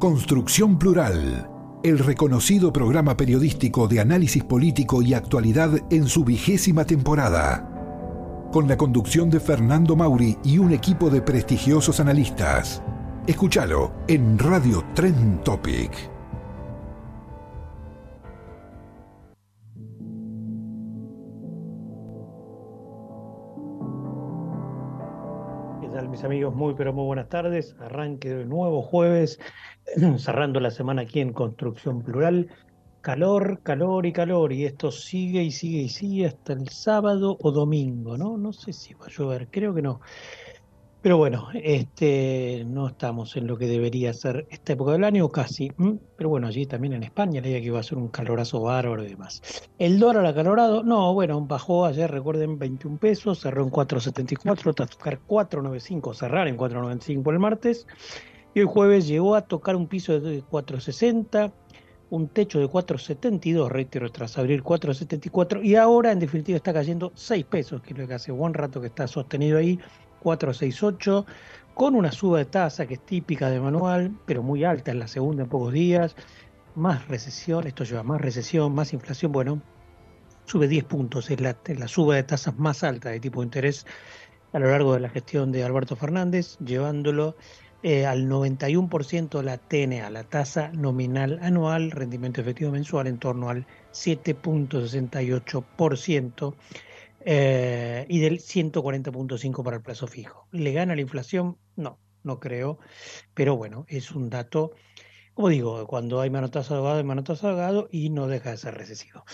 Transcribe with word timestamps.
Construcción 0.00 0.78
Plural, 0.78 1.48
el 1.82 1.98
reconocido 1.98 2.72
programa 2.72 3.16
periodístico 3.16 3.88
de 3.88 4.00
análisis 4.00 4.44
político 4.44 5.02
y 5.02 5.14
actualidad 5.14 5.70
en 5.90 6.06
su 6.06 6.24
vigésima 6.24 6.84
temporada. 6.84 8.48
Con 8.52 8.68
la 8.68 8.76
conducción 8.76 9.30
de 9.30 9.40
Fernando 9.40 9.96
Mauri 9.96 10.36
y 10.44 10.58
un 10.58 10.72
equipo 10.72 11.10
de 11.10 11.22
prestigiosos 11.22 12.00
analistas. 12.00 12.82
Escúchalo 13.26 13.92
en 14.08 14.38
Radio 14.38 14.84
Trend 14.94 15.42
Topic. 15.42 16.15
Amigos? 26.24 26.54
Muy, 26.54 26.74
pero 26.74 26.92
muy 26.92 27.04
buenas 27.04 27.28
tardes. 27.28 27.76
Arranque 27.78 28.28
de 28.28 28.44
nuevo 28.44 28.82
jueves, 28.82 29.38
cerrando 30.18 30.60
la 30.60 30.70
semana 30.70 31.02
aquí 31.02 31.20
en 31.20 31.32
Construcción 31.32 32.02
Plural. 32.02 32.48
Calor, 33.00 33.60
calor 33.62 34.04
y 34.06 34.12
calor, 34.12 34.52
y 34.52 34.64
esto 34.64 34.90
sigue 34.90 35.42
y 35.42 35.52
sigue 35.52 35.82
y 35.82 35.88
sigue 35.88 36.26
hasta 36.26 36.54
el 36.54 36.68
sábado 36.68 37.36
o 37.40 37.52
domingo, 37.52 38.18
¿no? 38.18 38.36
No 38.36 38.52
sé 38.52 38.72
si 38.72 38.94
va 38.94 39.06
a 39.06 39.10
llover, 39.10 39.48
creo 39.48 39.74
que 39.74 39.82
no. 39.82 40.00
Pero 41.06 41.18
bueno, 41.18 41.50
este, 41.54 42.64
no 42.66 42.88
estamos 42.88 43.36
en 43.36 43.46
lo 43.46 43.56
que 43.56 43.68
debería 43.68 44.12
ser 44.12 44.44
esta 44.50 44.72
época 44.72 44.90
del 44.90 45.04
año, 45.04 45.28
casi. 45.28 45.70
Pero 46.16 46.28
bueno, 46.28 46.48
allí 46.48 46.66
también 46.66 46.94
en 46.94 47.04
España 47.04 47.40
leía 47.40 47.60
que 47.60 47.66
iba 47.66 47.78
a 47.78 47.84
ser 47.84 47.96
un 47.96 48.08
calorazo 48.08 48.60
bárbaro 48.60 49.04
y 49.04 49.10
demás. 49.10 49.40
El 49.78 50.00
dólar 50.00 50.26
acalorado, 50.26 50.82
no, 50.82 51.14
bueno, 51.14 51.40
bajó 51.42 51.86
ayer, 51.86 52.10
recuerden, 52.10 52.58
21 52.58 52.98
pesos, 52.98 53.38
cerró 53.38 53.62
en 53.62 53.70
4.74, 53.70 54.70
hasta 54.70 54.86
tocar 54.86 55.20
4.95, 55.28 56.12
cerrar 56.12 56.48
en 56.48 56.56
4.95 56.56 57.32
el 57.32 57.38
martes. 57.38 57.86
Y 58.52 58.58
el 58.58 58.66
jueves 58.66 59.06
llegó 59.06 59.36
a 59.36 59.42
tocar 59.42 59.76
un 59.76 59.86
piso 59.86 60.18
de 60.18 60.42
4.60, 60.42 61.52
un 62.10 62.26
techo 62.26 62.58
de 62.58 62.66
4.72, 62.66 63.68
reitero, 63.68 64.10
tras 64.10 64.38
abrir 64.38 64.64
4.74, 64.64 65.64
y 65.64 65.76
ahora 65.76 66.10
en 66.10 66.18
definitiva 66.18 66.56
está 66.56 66.72
cayendo 66.72 67.12
6 67.14 67.44
pesos, 67.44 67.80
que 67.80 67.92
es 67.92 67.98
lo 68.00 68.08
que 68.08 68.14
hace 68.14 68.32
buen 68.32 68.54
rato 68.54 68.80
que 68.80 68.88
está 68.88 69.06
sostenido 69.06 69.58
ahí 69.58 69.78
468, 70.20 71.26
con 71.74 71.94
una 71.94 72.10
suba 72.10 72.38
de 72.38 72.46
tasa 72.46 72.86
que 72.86 72.94
es 72.94 73.04
típica 73.04 73.50
de 73.50 73.60
manual, 73.60 74.16
pero 74.26 74.42
muy 74.42 74.64
alta 74.64 74.90
en 74.90 74.98
la 74.98 75.08
segunda 75.08 75.42
en 75.42 75.48
pocos 75.48 75.72
días, 75.72 76.16
más 76.74 77.06
recesión, 77.08 77.66
esto 77.66 77.84
lleva 77.84 78.02
más 78.02 78.20
recesión, 78.20 78.74
más 78.74 78.92
inflación, 78.92 79.32
bueno, 79.32 79.62
sube 80.46 80.68
10 80.68 80.84
puntos, 80.84 81.30
es 81.30 81.40
la, 81.40 81.56
suba 81.88 82.14
de 82.16 82.22
tasas 82.22 82.58
más 82.58 82.84
alta 82.84 83.10
de 83.10 83.20
tipo 83.20 83.40
de 83.40 83.46
interés 83.46 83.86
a 84.52 84.58
lo 84.58 84.70
largo 84.70 84.94
de 84.94 85.00
la 85.00 85.08
gestión 85.08 85.52
de 85.52 85.64
Alberto 85.64 85.96
Fernández, 85.96 86.58
llevándolo 86.58 87.36
eh, 87.82 88.06
al 88.06 88.28
91% 88.28 89.42
la 89.42 89.58
TNA, 89.58 90.08
la 90.10 90.24
tasa 90.24 90.70
nominal 90.72 91.38
anual, 91.42 91.90
rendimiento 91.90 92.40
efectivo 92.40 92.72
mensual 92.72 93.06
en 93.06 93.18
torno 93.18 93.50
al 93.50 93.66
7.68%. 93.92 96.54
Eh, 97.28 98.06
y 98.08 98.20
del 98.20 98.38
140.5 98.38 99.64
para 99.64 99.78
el 99.78 99.82
plazo 99.82 100.06
fijo. 100.06 100.46
¿Le 100.52 100.72
gana 100.72 100.94
la 100.94 101.00
inflación? 101.00 101.58
No, 101.74 101.98
no 102.22 102.38
creo, 102.38 102.78
pero 103.34 103.56
bueno, 103.56 103.84
es 103.88 104.12
un 104.12 104.30
dato, 104.30 104.70
como 105.34 105.48
digo, 105.48 105.88
cuando 105.88 106.20
hay 106.20 106.30
manotazo 106.30 106.74
de 106.74 106.78
abogado, 106.78 106.98
hay 106.98 107.04
manotazo 107.04 107.48
de 107.48 107.52
abogado 107.54 107.88
y 107.90 108.10
no 108.10 108.28
deja 108.28 108.52
de 108.52 108.58
ser 108.58 108.74
recesivo. 108.74 109.24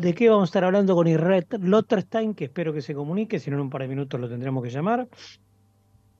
¿De 0.00 0.14
qué 0.14 0.28
vamos 0.28 0.44
a 0.44 0.50
estar 0.50 0.62
hablando 0.62 0.94
con 0.94 1.08
Irret 1.08 1.52
Lotterstein? 1.58 2.32
Que 2.34 2.44
espero 2.44 2.72
que 2.72 2.80
se 2.80 2.94
comunique, 2.94 3.40
si 3.40 3.50
no 3.50 3.56
en 3.56 3.62
un 3.62 3.70
par 3.70 3.82
de 3.82 3.88
minutos 3.88 4.20
lo 4.20 4.28
tendremos 4.28 4.62
que 4.62 4.70
llamar. 4.70 5.08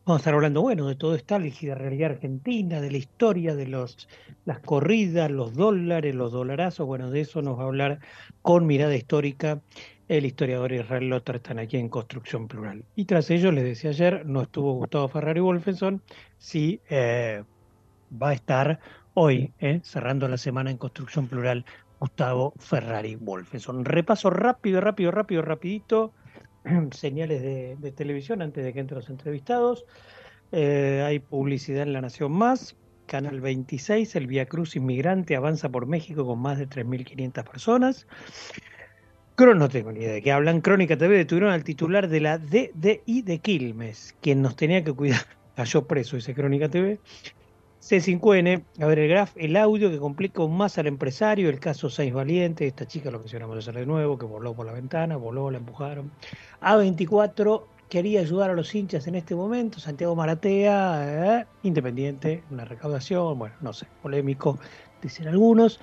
Vamos 0.04 0.20
a 0.20 0.22
estar 0.22 0.34
hablando, 0.34 0.62
bueno, 0.62 0.88
de 0.88 0.96
todo 0.96 1.14
esta 1.14 1.38
la 1.38 1.74
realidad 1.74 2.12
argentina, 2.12 2.80
de 2.80 2.90
la 2.90 2.96
historia, 2.96 3.54
de 3.54 3.66
los, 3.66 4.08
las 4.44 4.58
corridas, 4.58 5.30
los 5.30 5.54
dólares, 5.54 6.14
los 6.16 6.32
dolarazos. 6.32 6.86
Bueno, 6.86 7.10
de 7.10 7.20
eso 7.20 7.42
nos 7.42 7.58
va 7.58 7.62
a 7.62 7.66
hablar 7.66 8.00
con 8.42 8.66
mirada 8.66 8.94
histórica 8.94 9.60
el 10.08 10.24
historiador 10.24 10.72
Israel 10.72 11.08
Lotter 11.08 11.36
están 11.36 11.58
aquí 11.58 11.76
en 11.76 11.88
Construcción 11.88 12.46
Plural. 12.46 12.84
Y 12.94 13.06
tras 13.06 13.30
ello, 13.30 13.50
les 13.50 13.64
decía 13.64 13.90
ayer, 13.90 14.24
no 14.26 14.42
estuvo 14.42 14.74
Gustavo 14.74 15.08
Ferrari 15.08 15.40
Wolfenson, 15.40 16.00
sí 16.38 16.80
eh, 16.88 17.42
va 18.10 18.30
a 18.30 18.34
estar 18.34 18.78
hoy, 19.14 19.52
eh, 19.58 19.80
cerrando 19.82 20.28
la 20.28 20.38
semana 20.38 20.70
en 20.70 20.76
Construcción 20.76 21.26
Plural, 21.26 21.64
Gustavo 21.98 22.54
Ferrari 22.58 23.16
Wolfenson. 23.16 23.84
Repaso 23.84 24.30
rápido, 24.30 24.80
rápido, 24.80 25.10
rápido, 25.10 25.42
rapidito, 25.42 26.12
señales 26.92 27.42
de, 27.42 27.92
televisión 27.92 28.42
antes 28.42 28.64
de 28.64 28.72
que 28.72 28.80
entren 28.80 29.00
los 29.00 29.10
entrevistados. 29.10 29.86
Eh, 30.52 31.02
hay 31.04 31.18
publicidad 31.18 31.82
en 31.82 31.92
La 31.92 32.00
Nación 32.00 32.30
Más, 32.30 32.76
Canal 33.06 33.40
26, 33.40 34.14
el 34.16 34.26
Via 34.28 34.46
Cruz 34.46 34.76
Inmigrante 34.76 35.34
avanza 35.34 35.68
por 35.68 35.86
México 35.86 36.24
con 36.24 36.40
más 36.40 36.58
de 36.58 36.68
3.500 36.68 37.44
personas 37.44 38.06
no 39.38 39.68
tengo 39.68 39.92
ni 39.92 40.00
idea 40.00 40.12
de 40.12 40.22
qué 40.22 40.32
hablan. 40.32 40.60
Crónica 40.60 40.96
TV 40.96 41.16
detuvieron 41.16 41.50
al 41.52 41.62
titular 41.62 42.08
de 42.08 42.20
la 42.20 42.38
DDI 42.38 43.22
de 43.22 43.38
Quilmes, 43.38 44.16
quien 44.22 44.40
nos 44.40 44.56
tenía 44.56 44.82
que 44.82 44.92
cuidar. 44.92 45.26
Cayó 45.56 45.86
preso 45.86 46.16
ese 46.16 46.34
Crónica 46.34 46.68
TV. 46.68 46.98
C5N, 47.82 48.64
a 48.80 48.86
ver 48.86 48.98
el 48.98 49.08
graf, 49.08 49.32
el 49.36 49.54
audio 49.56 49.90
que 49.90 49.98
complica 49.98 50.42
aún 50.42 50.56
más 50.56 50.76
al 50.78 50.88
empresario, 50.88 51.48
el 51.48 51.60
caso 51.60 51.88
Sainz 51.88 52.14
Valiente, 52.14 52.66
esta 52.66 52.86
chica 52.86 53.12
lo 53.12 53.20
mencionamos 53.20 53.56
ayer 53.58 53.80
de 53.80 53.86
nuevo, 53.86 54.18
que 54.18 54.26
voló 54.26 54.54
por 54.54 54.66
la 54.66 54.72
ventana, 54.72 55.16
voló, 55.16 55.52
la 55.52 55.58
empujaron. 55.58 56.10
A24 56.62 57.62
quería 57.88 58.20
ayudar 58.20 58.50
a 58.50 58.54
los 58.54 58.74
hinchas 58.74 59.06
en 59.06 59.14
este 59.14 59.36
momento, 59.36 59.78
Santiago 59.78 60.16
Maratea, 60.16 61.42
eh, 61.42 61.46
independiente, 61.62 62.42
una 62.50 62.64
recaudación, 62.64 63.38
bueno, 63.38 63.54
no 63.60 63.72
sé, 63.72 63.86
polémico, 64.02 64.58
dicen 65.00 65.28
algunos. 65.28 65.78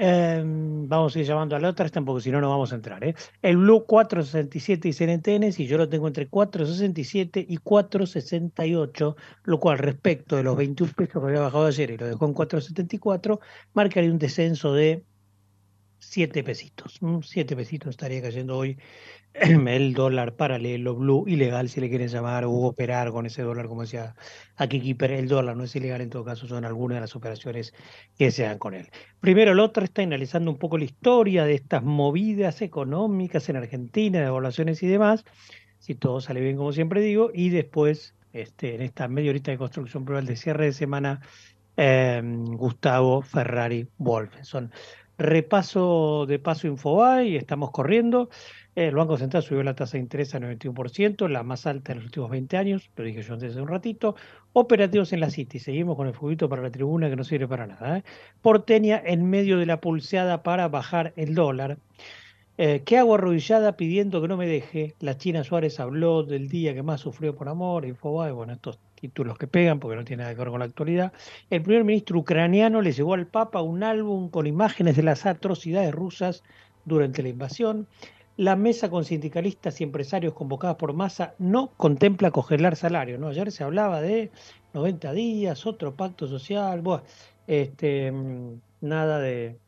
Em, 0.00 0.88
vamos 0.88 1.16
a 1.16 1.18
ir 1.18 1.26
llamando 1.26 1.56
a 1.56 1.58
la 1.58 1.70
otra, 1.70 1.88
tampoco 1.88 2.20
si 2.20 2.30
no, 2.30 2.40
no 2.40 2.48
vamos 2.48 2.72
a 2.72 2.76
entrar. 2.76 3.02
¿eh? 3.02 3.14
El 3.42 3.56
Blue 3.56 3.84
467 3.84 4.88
y 4.88 4.92
CNTN, 4.92 5.52
y 5.58 5.66
yo 5.66 5.76
lo 5.76 5.88
tengo 5.88 6.06
entre 6.06 6.28
467 6.28 7.44
y 7.48 7.56
468, 7.56 9.16
lo 9.44 9.60
cual 9.60 9.78
respecto 9.78 10.36
de 10.36 10.44
los 10.44 10.56
21 10.56 10.92
pesos 10.92 11.12
que 11.20 11.26
había 11.26 11.40
bajado 11.40 11.66
ayer 11.66 11.90
y 11.90 11.96
lo 11.96 12.06
dejó 12.06 12.26
en 12.26 12.32
474, 12.32 13.40
marcaría 13.74 14.10
un 14.12 14.18
descenso 14.18 14.72
de 14.72 15.02
7 15.98 16.44
pesitos. 16.44 17.00
7 17.22 17.56
pesitos 17.56 17.90
estaría 17.90 18.22
cayendo 18.22 18.56
hoy 18.56 18.78
el 19.68 19.94
dólar 19.94 20.34
paralelo, 20.34 20.96
blue, 20.96 21.24
ilegal, 21.26 21.68
si 21.68 21.80
le 21.80 21.88
quieren 21.88 22.08
llamar, 22.08 22.44
o 22.44 22.52
operar 22.52 23.10
con 23.10 23.26
ese 23.26 23.42
dólar, 23.42 23.68
como 23.68 23.82
decía 23.82 24.14
aquí 24.56 24.80
Keeper, 24.80 25.12
el 25.12 25.28
dólar 25.28 25.56
no 25.56 25.64
es 25.64 25.76
ilegal, 25.76 26.00
en 26.00 26.10
todo 26.10 26.24
caso 26.24 26.48
son 26.48 26.64
algunas 26.64 26.96
de 26.96 27.00
las 27.02 27.14
operaciones 27.14 27.72
que 28.16 28.30
se 28.30 28.46
hagan 28.46 28.58
con 28.58 28.74
él. 28.74 28.88
Primero, 29.20 29.52
el 29.52 29.60
otro 29.60 29.84
está 29.84 30.02
analizando 30.02 30.50
un 30.50 30.58
poco 30.58 30.78
la 30.78 30.84
historia 30.84 31.44
de 31.44 31.54
estas 31.54 31.82
movidas 31.82 32.62
económicas 32.62 33.48
en 33.48 33.56
Argentina, 33.56 34.20
de 34.20 34.26
evaluaciones 34.26 34.82
y 34.82 34.88
demás, 34.88 35.24
si 35.78 35.94
todo 35.94 36.20
sale 36.20 36.40
bien, 36.40 36.56
como 36.56 36.72
siempre 36.72 37.00
digo, 37.00 37.30
y 37.32 37.50
después, 37.50 38.14
este, 38.32 38.74
en 38.74 38.82
esta 38.82 39.06
media 39.08 39.30
horita 39.30 39.52
de 39.52 39.58
construcción 39.58 40.04
plural 40.04 40.26
de 40.26 40.36
cierre 40.36 40.66
de 40.66 40.72
semana, 40.72 41.20
em, 41.76 42.44
Gustavo 42.44 43.22
Ferrari 43.22 43.88
Wolfenson. 43.98 44.72
Repaso 45.18 46.26
de 46.26 46.38
paso 46.38 46.68
Infobae, 46.68 47.36
estamos 47.36 47.72
corriendo. 47.72 48.30
El 48.86 48.94
Banco 48.94 49.16
Central 49.16 49.42
subió 49.42 49.64
la 49.64 49.74
tasa 49.74 49.96
de 49.96 50.04
interés 50.04 50.36
a 50.36 50.38
91%, 50.38 51.28
la 51.28 51.42
más 51.42 51.66
alta 51.66 51.90
en 51.90 51.98
los 51.98 52.04
últimos 52.04 52.30
20 52.30 52.56
años, 52.56 52.90
lo 52.94 53.02
dije 53.02 53.22
yo 53.22 53.34
antes 53.34 53.50
hace 53.50 53.60
un 53.60 53.66
ratito. 53.66 54.14
Operativos 54.52 55.12
en 55.12 55.18
la 55.18 55.30
City, 55.30 55.58
seguimos 55.58 55.96
con 55.96 56.06
el 56.06 56.14
fuguito 56.14 56.48
para 56.48 56.62
la 56.62 56.70
tribuna 56.70 57.10
que 57.10 57.16
no 57.16 57.24
sirve 57.24 57.48
para 57.48 57.66
nada. 57.66 57.98
¿eh? 57.98 58.04
Porteña 58.40 59.02
en 59.04 59.28
medio 59.28 59.58
de 59.58 59.66
la 59.66 59.80
pulseada 59.80 60.44
para 60.44 60.68
bajar 60.68 61.12
el 61.16 61.34
dólar. 61.34 61.78
Eh, 62.56 62.82
¿Qué 62.84 62.98
hago 62.98 63.16
arrodillada 63.16 63.76
pidiendo 63.76 64.22
que 64.22 64.28
no 64.28 64.36
me 64.36 64.46
deje? 64.46 64.94
La 65.00 65.18
China 65.18 65.42
Suárez 65.42 65.80
habló 65.80 66.22
del 66.22 66.48
día 66.48 66.72
que 66.72 66.84
más 66.84 67.00
sufrió 67.00 67.34
por 67.34 67.48
amor, 67.48 67.84
Infobae, 67.84 68.30
bueno, 68.30 68.52
estos 68.52 68.78
títulos 68.94 69.38
que 69.38 69.48
pegan 69.48 69.80
porque 69.80 69.96
no 69.96 70.04
tiene 70.04 70.22
nada 70.22 70.36
que 70.36 70.40
ver 70.40 70.50
con 70.50 70.60
la 70.60 70.66
actualidad. 70.66 71.12
El 71.50 71.62
primer 71.62 71.82
ministro 71.82 72.16
ucraniano 72.20 72.80
le 72.80 72.92
llegó 72.92 73.14
al 73.14 73.26
Papa 73.26 73.60
un 73.60 73.82
álbum 73.82 74.30
con 74.30 74.46
imágenes 74.46 74.94
de 74.94 75.02
las 75.02 75.26
atrocidades 75.26 75.92
rusas 75.92 76.44
durante 76.84 77.24
la 77.24 77.30
invasión. 77.30 77.88
La 78.38 78.54
mesa 78.54 78.88
con 78.88 79.04
sindicalistas 79.04 79.80
y 79.80 79.84
empresarios 79.84 80.32
convocadas 80.32 80.76
por 80.76 80.92
masa 80.92 81.34
no 81.38 81.72
contempla 81.76 82.30
congelar 82.30 82.76
salario. 82.76 83.18
¿no? 83.18 83.28
Ayer 83.28 83.50
se 83.50 83.64
hablaba 83.64 84.00
de 84.00 84.30
90 84.74 85.12
días, 85.12 85.66
otro 85.66 85.96
pacto 85.96 86.28
social, 86.28 86.80
bueno, 86.80 87.02
este, 87.48 88.12
mm, 88.12 88.60
nada 88.82 89.18
de, 89.18 89.58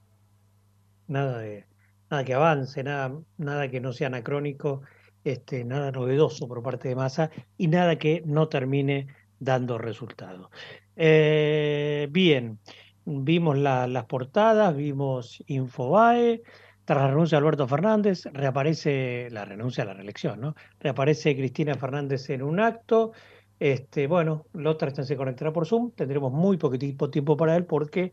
nada 1.09 1.39
de, 1.39 1.67
nada 2.11 2.25
que 2.25 2.35
avance, 2.35 2.85
nada, 2.85 3.13
nada 3.39 3.69
que 3.69 3.81
no 3.81 3.93
sea 3.93 4.07
anacrónico, 4.07 4.83
este, 5.25 5.65
nada 5.65 5.91
novedoso 5.91 6.47
por 6.47 6.63
parte 6.63 6.89
de 6.89 6.95
masa 6.95 7.31
y 7.59 7.67
nada 7.67 7.99
que 7.99 8.23
no 8.25 8.49
termine 8.49 9.09
dando 9.41 9.79
resultados. 9.79 10.49
Eh, 10.95 12.07
bien, 12.13 12.61
vimos 13.05 13.59
las 13.59 14.05
portadas, 14.05 14.77
vimos 14.77 15.43
Infobae, 15.49 16.43
tras 16.91 17.03
la 17.03 17.09
renuncia 17.11 17.39
de 17.39 17.45
Alberto 17.45 17.69
Fernández, 17.69 18.25
reaparece 18.33 19.29
la 19.31 19.45
renuncia 19.45 19.85
a 19.85 19.87
la 19.87 19.95
reelección, 19.95 20.41
¿no? 20.41 20.57
Reaparece 20.81 21.37
Cristina 21.37 21.77
Fernández 21.77 22.29
en 22.31 22.43
un 22.43 22.59
acto. 22.59 23.13
Este, 23.61 24.09
bueno, 24.09 24.47
otra 24.67 24.91
se 24.91 25.17
conectará 25.17 25.53
por 25.53 25.69
Zoom. 25.69 25.93
Tendremos 25.93 26.33
muy 26.33 26.57
poquito 26.57 27.09
tiempo 27.09 27.37
para 27.37 27.55
él 27.55 27.65
porque 27.65 28.11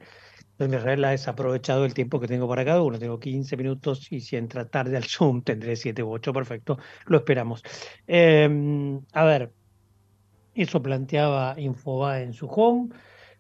en 0.60 0.76
Israel 0.76 1.06
ha 1.06 1.10
desaprovechado 1.10 1.86
el 1.86 1.96
tiempo 1.96 2.20
que 2.20 2.28
tengo 2.28 2.48
para 2.48 2.64
cada 2.64 2.84
uno. 2.84 3.00
Tengo 3.00 3.20
15 3.20 3.58
minutos 3.58 4.12
y 4.12 4.20
si 4.20 4.36
entra 4.36 4.70
tarde 4.70 4.96
al 4.96 5.06
Zoom 5.06 5.42
tendré 5.42 5.76
7 5.76 6.04
u 6.04 6.12
8. 6.12 6.32
Perfecto, 6.32 6.78
lo 7.08 7.18
esperamos. 7.18 7.64
Em, 8.06 9.02
a 9.12 9.26
ver, 9.26 9.54
eso 10.54 10.84
planteaba 10.84 11.56
Infobae 11.58 12.22
en 12.22 12.34
su 12.34 12.46
home. 12.46 12.90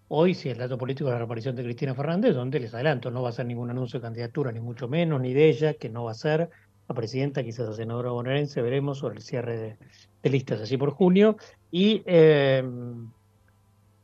Hoy, 0.09 0.33
si 0.33 0.49
el 0.49 0.57
dato 0.57 0.77
político 0.77 1.09
es 1.09 1.13
la 1.13 1.17
reaparición 1.17 1.55
de 1.55 1.63
Cristina 1.63 1.93
Fernández, 1.93 2.33
donde 2.33 2.61
les 2.61 2.73
adelanto, 2.73 3.11
no 3.11 3.21
va 3.21 3.29
a 3.29 3.33
ser 3.33 3.45
ningún 3.45 3.69
anuncio 3.69 3.99
de 3.99 4.03
candidatura, 4.03 4.53
ni 4.53 4.61
mucho 4.61 4.87
menos, 4.87 5.19
ni 5.19 5.33
de 5.33 5.49
ella, 5.49 5.73
que 5.73 5.89
no 5.89 6.05
va 6.05 6.11
a 6.11 6.15
ser 6.15 6.49
a 6.87 6.93
presidenta, 6.93 7.43
quizás 7.43 7.67
a 7.67 7.73
senadora 7.73 8.11
bonaerense, 8.11 8.61
veremos 8.61 8.99
sobre 8.99 9.17
el 9.17 9.21
cierre 9.21 9.77
de, 10.23 10.29
listas 10.29 10.61
así 10.61 10.77
por 10.77 10.91
junio. 10.91 11.35
Y 11.71 12.03
em, 12.05 13.11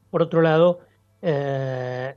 por 0.10 0.22
otro 0.22 0.42
lado, 0.42 0.82
eh, 1.22 2.16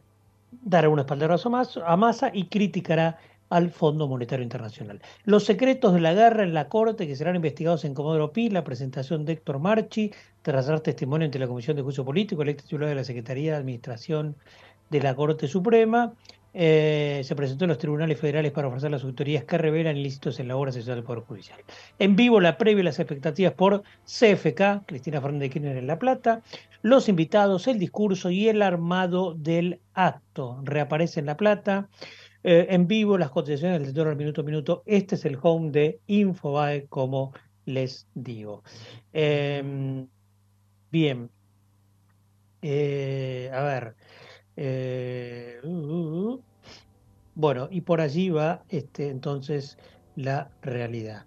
dará 0.50 0.88
un 0.88 0.98
espaldarazo 0.98 1.48
más 1.50 1.76
a 1.76 1.96
Massa 1.96 2.30
y 2.34 2.48
criticará 2.48 3.18
al 3.48 3.70
Fondo 3.70 4.08
Monetario 4.08 4.42
Internacional. 4.42 5.00
Los 5.24 5.44
secretos 5.44 5.94
de 5.94 6.00
la 6.00 6.14
guerra 6.14 6.42
en 6.42 6.54
la 6.54 6.68
Corte 6.68 7.06
que 7.06 7.16
serán 7.16 7.36
investigados 7.36 7.84
en 7.84 7.94
Comodoro 7.94 8.32
Pi, 8.32 8.50
la 8.50 8.64
presentación 8.64 9.24
de 9.24 9.34
Héctor 9.34 9.58
Marchi, 9.58 10.12
tras 10.42 10.66
dar 10.66 10.80
testimonio 10.80 11.26
ante 11.26 11.38
la 11.38 11.46
Comisión 11.46 11.76
de 11.76 11.82
Juicio 11.82 12.04
Político, 12.04 12.42
el 12.42 12.56
titular 12.56 12.88
de 12.88 12.94
la 12.94 13.04
Secretaría 13.04 13.52
de 13.52 13.58
Administración 13.58 14.36
de 14.90 15.00
la 15.00 15.14
Corte 15.14 15.48
Suprema, 15.48 16.14
eh, 16.58 17.20
se 17.22 17.36
presentó 17.36 17.66
en 17.66 17.68
los 17.68 17.76
tribunales 17.76 18.18
federales 18.18 18.50
para 18.50 18.68
ofrecer 18.68 18.90
las 18.90 19.04
autoridades 19.04 19.44
que 19.44 19.58
revelan 19.58 19.98
ilícitos 19.98 20.40
en 20.40 20.48
la 20.48 20.56
obra 20.56 20.72
sexual 20.72 20.96
del 20.96 21.04
Poder 21.04 21.22
Judicial. 21.22 21.60
En 21.98 22.16
vivo 22.16 22.40
la 22.40 22.56
previa 22.56 22.80
y 22.80 22.84
las 22.84 22.98
expectativas 22.98 23.52
por 23.52 23.82
CFK, 24.06 24.86
Cristina 24.86 25.20
Fernández 25.20 25.48
de 25.48 25.50
Kirchner 25.50 25.76
en 25.76 25.86
La 25.86 25.98
Plata, 25.98 26.40
los 26.80 27.10
invitados, 27.10 27.66
el 27.66 27.78
discurso 27.78 28.30
y 28.30 28.48
el 28.48 28.62
armado 28.62 29.34
del 29.34 29.80
acto. 29.92 30.58
Reaparece 30.62 31.20
en 31.20 31.26
La 31.26 31.36
Plata. 31.36 31.90
Eh, 32.48 32.68
en 32.70 32.86
vivo 32.86 33.18
las 33.18 33.32
cotizaciones 33.32 33.92
del 33.92 34.06
al 34.06 34.14
minuto 34.14 34.40
a 34.40 34.44
minuto. 34.44 34.84
Este 34.86 35.16
es 35.16 35.24
el 35.24 35.36
home 35.42 35.72
de 35.72 36.00
Infobae, 36.06 36.86
como 36.86 37.32
les 37.64 38.06
digo. 38.14 38.62
Em, 39.12 40.06
bien. 40.92 41.28
Eh, 42.62 43.50
a 43.52 43.62
ver. 43.62 43.96
Eh, 44.56 45.58
uh, 45.64 45.68
uh, 45.68 46.34
uh. 46.34 46.42
bueno, 47.34 47.66
y 47.68 47.80
por 47.80 48.00
allí 48.00 48.30
va 48.30 48.62
este, 48.68 49.08
entonces 49.08 49.76
la 50.14 50.48
realidad. 50.62 51.26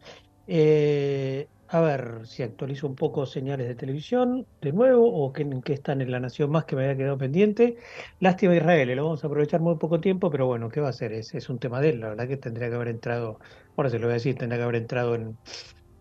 A 1.71 1.81
ver 1.81 2.21
si 2.25 2.41
actualizo 2.41 2.87
un 2.87 2.95
poco 2.95 3.27
señales 3.27 3.67
de 3.67 3.75
televisión 3.75 4.47
de 4.59 4.71
nuevo 4.71 5.07
o 5.07 5.31
que, 5.31 5.45
están 5.71 6.01
en 6.01 6.09
La 6.09 6.19
Nación 6.19 6.49
Más 6.49 6.65
que 6.65 6.75
me 6.75 6.83
había 6.83 6.97
quedado 6.97 7.19
pendiente. 7.19 7.77
Lástima 8.19 8.55
Israel, 8.55 8.95
lo 8.95 9.03
vamos 9.03 9.23
a 9.23 9.27
aprovechar 9.27 9.61
muy 9.61 9.75
poco 9.75 9.99
tiempo, 9.99 10.31
pero 10.31 10.47
bueno, 10.47 10.69
¿qué 10.69 10.81
va 10.81 10.87
a 10.87 10.89
hacer? 10.89 11.13
Es, 11.13 11.35
es 11.35 11.47
un 11.47 11.59
tema 11.59 11.79
de 11.79 11.89
él, 11.89 11.99
la 11.99 12.09
verdad 12.09 12.27
que 12.27 12.37
tendría 12.37 12.69
que 12.69 12.75
haber 12.75 12.87
entrado, 12.87 13.39
ahora 13.77 13.91
se 13.91 13.99
lo 13.99 14.07
voy 14.07 14.13
a 14.13 14.13
decir, 14.15 14.35
tendría 14.35 14.57
que 14.57 14.63
haber 14.63 14.77
entrado 14.77 15.13
en, 15.13 15.37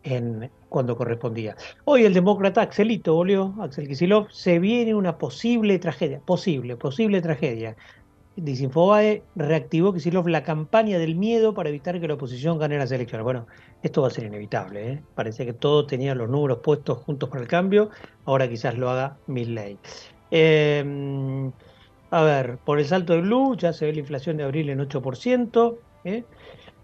en 0.04 0.50
cuando 0.68 0.96
correspondía. 0.96 1.56
Hoy 1.84 2.04
el 2.04 2.14
demócrata 2.14 2.62
Axelito 2.62 3.14
volvió, 3.14 3.54
Axel 3.60 3.88
Kisilov, 3.88 4.30
se 4.30 4.58
viene 4.58 4.94
una 4.94 5.18
posible 5.18 5.78
tragedia, 5.78 6.20
posible, 6.20 6.76
posible 6.76 7.20
tragedia. 7.20 7.76
Disinfobae 8.40 9.22
reactivó 9.36 9.92
Kisilov 9.92 10.28
la 10.28 10.42
campaña 10.42 10.98
del 10.98 11.16
miedo 11.16 11.54
para 11.54 11.68
evitar 11.68 12.00
que 12.00 12.08
la 12.08 12.14
oposición 12.14 12.58
gane 12.58 12.78
las 12.78 12.92
elecciones. 12.92 13.24
Bueno, 13.24 13.46
esto 13.82 14.02
va 14.02 14.08
a 14.08 14.10
ser 14.10 14.24
inevitable. 14.24 14.92
¿eh? 14.92 15.02
Parecía 15.14 15.44
que 15.44 15.52
todo 15.52 15.86
tenía 15.86 16.14
los 16.14 16.28
números 16.28 16.58
puestos 16.62 16.98
juntos 16.98 17.28
para 17.28 17.42
el 17.42 17.48
cambio. 17.48 17.90
Ahora 18.24 18.48
quizás 18.48 18.76
lo 18.78 18.90
haga 18.90 19.16
Milley. 19.26 19.78
Eh, 20.30 21.50
a 22.10 22.22
ver, 22.22 22.58
por 22.64 22.78
el 22.78 22.86
salto 22.86 23.12
de 23.12 23.20
Blue 23.20 23.56
ya 23.56 23.72
se 23.72 23.84
ve 23.86 23.92
la 23.92 24.00
inflación 24.00 24.38
de 24.38 24.44
abril 24.44 24.70
en 24.70 24.78
8%. 24.80 25.76
¿eh? 26.04 26.24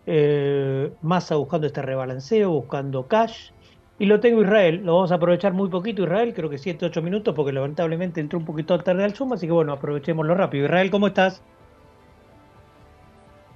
Eh, 0.06 0.92
Massa 1.00 1.36
buscando 1.36 1.66
este 1.66 1.80
rebalanceo, 1.80 2.50
buscando 2.50 3.06
cash. 3.08 3.50
Y 3.99 4.06
lo 4.06 4.19
tengo 4.19 4.43
Israel, 4.43 4.82
lo 4.85 4.96
vamos 4.96 5.12
a 5.12 5.17
aprovechar 5.17 5.52
muy 5.52 5.69
poquito 5.69 6.02
Israel, 6.02 6.35
creo 6.35 6.50
que 6.50 6.58
7, 6.58 6.87
8 6.87 7.00
minutos, 7.00 7.35
porque 7.35 7.52
lamentablemente 7.52 8.20
entró 8.20 8.38
un 8.38 8.44
poquito 8.44 8.76
tarde 8.81 9.05
al 9.05 9.14
Zoom, 9.14 9.35
así 9.35 9.46
que 9.46 9.52
bueno, 9.52 9.73
aprovechémoslo 9.73 10.35
rápido. 10.35 10.64
Israel, 10.64 10.91
¿cómo 10.91 11.06
estás? 11.06 11.43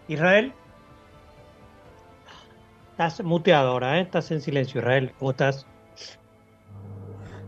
Israel. 0.07 0.53
Estás 2.93 3.23
muteado 3.23 3.71
ahora, 3.71 3.99
¿eh? 3.99 4.03
estás 4.03 4.31
en 4.31 4.41
silencio, 4.41 4.81
Israel. 4.81 5.13
¿Cómo 5.19 5.33
estás? 5.33 5.67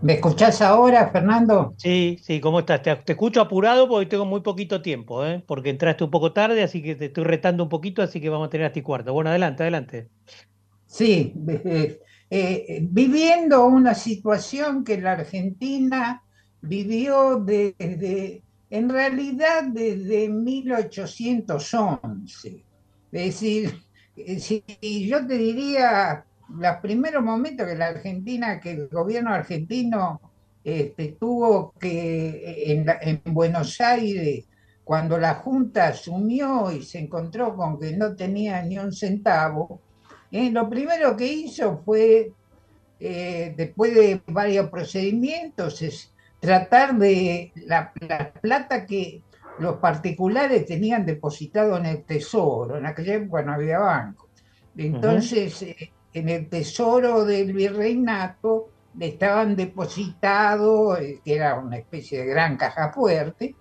¿Me 0.03 0.15
escuchás 0.15 0.63
ahora, 0.63 1.11
Fernando? 1.11 1.75
Sí, 1.77 2.19
sí, 2.23 2.41
¿cómo 2.41 2.61
estás? 2.61 2.83
Te, 2.83 2.99
escucho 3.07 3.41
apurado 3.41 3.87
porque 3.87 4.07
tengo 4.07 4.25
muy 4.25 4.41
poquito 4.41 4.81
tiempo, 4.81 5.27
¿eh? 5.27 5.43
porque 5.47 5.71
entraste 5.71 6.05
un 6.05 6.11
poco 6.11 6.33
tarde, 6.33 6.63
así 6.63 6.83
que 6.83 6.95
te 6.95 7.07
estoy 7.07 7.25
retando 7.25 7.63
un 7.63 7.69
poquito, 7.69 8.03
así 8.03 8.21
que 8.21 8.31
vamos 8.31 8.47
a 8.47 8.51
tener 8.51 8.67
hasta 8.67 8.83
cuarto. 8.83 9.13
Bueno, 9.13 9.31
adelante, 9.31 9.63
adelante. 9.63 10.09
Sí, 10.87 11.35
eh, 11.49 12.01
eh, 12.33 12.79
viviendo 12.83 13.67
una 13.67 13.95
situación 13.95 14.85
que 14.85 15.01
la 15.01 15.13
Argentina 15.13 16.23
vivió 16.63 17.37
desde, 17.37 18.43
en 18.71 18.89
realidad 18.89 19.65
desde 19.65 20.29
1811. 20.29 22.49
Es 22.49 22.65
decir, 23.11 23.83
eh, 24.17 24.39
si 24.39 24.63
yo 25.09 25.27
te 25.27 25.39
diría 25.39 26.25
los 26.57 26.77
primeros 26.77 27.25
momentos 27.25 27.67
que 27.67 27.75
la 27.75 27.89
Argentina, 27.89 28.61
que 28.61 28.71
el 28.73 28.89
gobierno 28.89 29.33
argentino 29.33 30.21
este, 30.63 31.17
tuvo 31.19 31.73
que 31.79 32.73
en, 32.73 33.23
Buenos 33.25 33.81
Aires, 33.81 34.45
cuando 34.85 35.17
la 35.19 35.35
Junta 35.35 35.89
asumió 35.89 36.71
y 36.71 36.83
se 36.83 37.01
encontró 37.01 37.57
con 37.57 37.79
que 37.79 37.97
no 37.97 38.15
tenía 38.15 38.63
ni 38.63 38.79
un 38.79 38.93
centavo, 38.93 39.81
eh, 40.31 40.51
lo 40.51 40.69
primero 40.69 41.17
que 41.17 41.27
hizo 41.27 41.83
fue, 41.85 42.33
eh, 42.99 43.55
después 43.57 43.95
de 43.95 44.21
varios 44.27 44.69
procedimientos, 44.69 45.83
es 45.83 46.13
tratar 46.39 46.97
de 46.97 47.53
la, 47.67 47.93
plata 48.41 48.87
que 48.87 49.23
los 49.59 49.77
particulares 49.77 50.67
tenían 50.67 51.05
depositado 51.05 51.77
en 51.77 51.87
el 51.87 52.05
tesoro, 52.05 52.79
en 52.79 52.87
aquella 52.87 53.15
época 53.15 53.43
no 53.43 53.53
había 53.53 53.79
banco. 53.79 54.29
Entonces, 54.77 55.63
eh, 55.63 55.93
en 56.13 56.29
el 56.29 56.49
tesoro 56.49 57.25
del 57.25 57.53
virreinato 57.53 58.71
estaban 58.99 59.57
depositados, 59.57 60.99
que 61.25 61.35
era 61.35 61.59
una 61.59 61.77
especie 61.79 62.21
de 62.21 62.27
gran 62.27 62.57
caja 62.57 62.93
fuerte, 62.93 63.55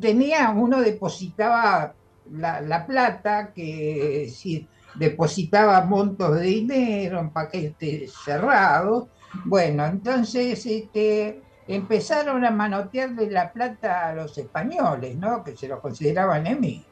tenía, 0.00 0.50
uno 0.50 0.80
depositaba 0.80 1.94
la, 2.32 2.86
plata, 2.86 3.52
que 3.54 4.30
si 4.34 4.66
depositaba 4.98 5.80
montos 5.82 6.36
de 6.36 6.42
dinero 6.42 7.20
en 7.20 7.30
paquetes 7.30 8.12
cerrados. 8.24 9.08
Bueno, 9.44 9.84
entonces 9.86 10.64
este, 10.66 11.42
empezaron 11.68 12.44
a 12.44 12.50
manotearle 12.50 13.30
la 13.30 13.52
plata 13.52 14.08
a 14.08 14.14
los 14.14 14.36
españoles, 14.38 15.16
¿no? 15.16 15.42
Que 15.44 15.56
se 15.56 15.68
los 15.68 15.80
consideraban 15.80 16.46
enemigos. 16.46 16.86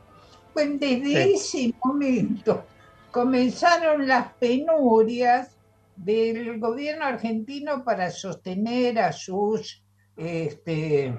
Pues 0.53 0.79
desde 0.79 1.35
ese 1.35 1.75
momento 1.83 2.65
comenzaron 3.11 4.07
las 4.07 4.33
penurias 4.35 5.57
del 5.97 6.59
gobierno 6.59 7.05
argentino 7.05 7.85
para 7.85 8.11
sostener 8.11 8.99
a 8.99 9.13
sus 9.13 9.85
este, 10.17 11.13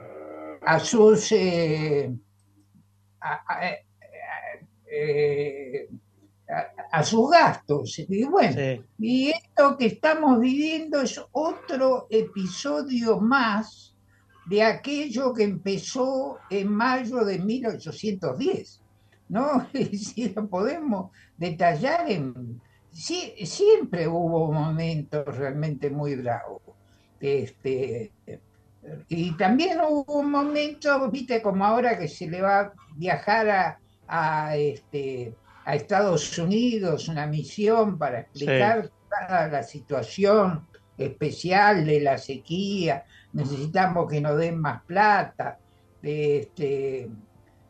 a 0.61 0.79
sus 0.79 1.31
eh, 1.31 2.13
eh, 4.91 5.89
a, 6.91 7.03
sus 7.03 7.29
gastos. 7.29 7.99
Y 7.99 8.23
bueno, 8.25 8.83
y 8.99 9.29
esto 9.29 9.77
que 9.77 9.87
estamos 9.87 10.39
viviendo 10.39 11.01
es 11.01 11.21
otro 11.31 12.07
episodio 12.09 13.19
más 13.19 13.95
de 14.47 14.63
aquello 14.63 15.33
que 15.33 15.43
empezó 15.43 16.37
en 16.49 16.71
mayo 16.71 17.25
de 17.25 17.39
1810. 17.39 18.81
¿no? 19.29 19.67
Es 19.73 19.91
decir, 19.91 20.35
podemos 20.49 21.11
detallar 21.37 22.09
en 22.09 22.61
siempre 22.95 24.07
hubo 24.07 24.51
momentos 24.51 25.25
realmente 25.37 25.89
muy 25.89 26.15
bravos. 26.15 26.61
Este, 27.19 28.11
y 29.09 29.35
también 29.35 29.79
hubo 29.81 30.19
un 30.19 30.31
momento, 30.31 31.09
viste, 31.09 31.41
como 31.41 31.65
ahora 31.65 31.97
que 31.97 32.07
se 32.07 32.29
le 32.29 32.41
va 32.41 32.59
a 32.59 32.73
viajar 32.95 33.49
a, 33.49 33.79
a, 34.07 34.55
este, 34.55 35.35
a 35.65 35.75
Estados 35.75 36.37
Unidos, 36.37 37.07
una 37.07 37.25
misión 37.25 37.97
para 37.97 38.21
explicar 38.21 38.89
toda 39.09 39.47
la 39.47 39.63
situación 39.63 40.67
especial 40.97 41.85
de 41.85 41.99
la 42.01 42.17
sequía, 42.17 43.03
necesitamos 43.33 44.09
que 44.09 44.21
nos 44.21 44.37
den 44.37 44.59
más 44.59 44.83
plata. 44.83 45.57
Este, 46.01 47.09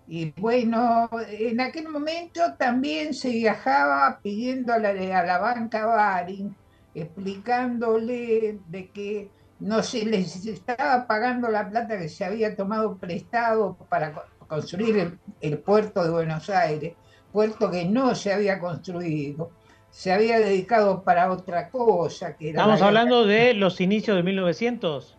y 0.08 0.32
bueno, 0.38 1.10
en 1.30 1.62
aquel 1.62 1.90
momento 1.90 2.42
también 2.60 3.14
se 3.14 3.30
viajaba 3.30 4.20
pidiéndole 4.22 5.14
a 5.14 5.24
la 5.24 5.40
banca 5.40 5.86
Baring, 5.86 6.56
explicándole 6.94 8.60
de 8.68 8.90
que 8.92 9.32
no 9.60 9.82
se 9.82 10.06
les 10.06 10.46
estaba 10.46 11.08
pagando 11.08 11.50
la 11.50 11.70
plata 11.70 11.98
que 11.98 12.10
se 12.10 12.26
había 12.26 12.56
tomado 12.56 12.98
prestado 12.98 13.78
para 13.90 14.14
construir 14.48 15.18
el, 15.42 15.58
puerto 15.60 16.04
de 16.04 16.12
Buenos 16.12 16.50
Aires, 16.50 16.94
puerto 17.36 17.70
que 17.70 17.84
no 17.84 18.16
se 18.16 18.32
había 18.32 18.58
construido, 18.60 19.52
se 19.92 20.14
había 20.14 20.40
dedicado 20.40 21.04
para 21.04 21.30
otra 21.30 21.70
cosa. 21.70 22.38
Que 22.38 22.52
Estamos 22.52 22.82
hablando 22.82 23.26
de 23.26 23.54
los 23.54 23.82
inicios 23.82 24.16
de 24.16 24.24
1900. 24.24 25.18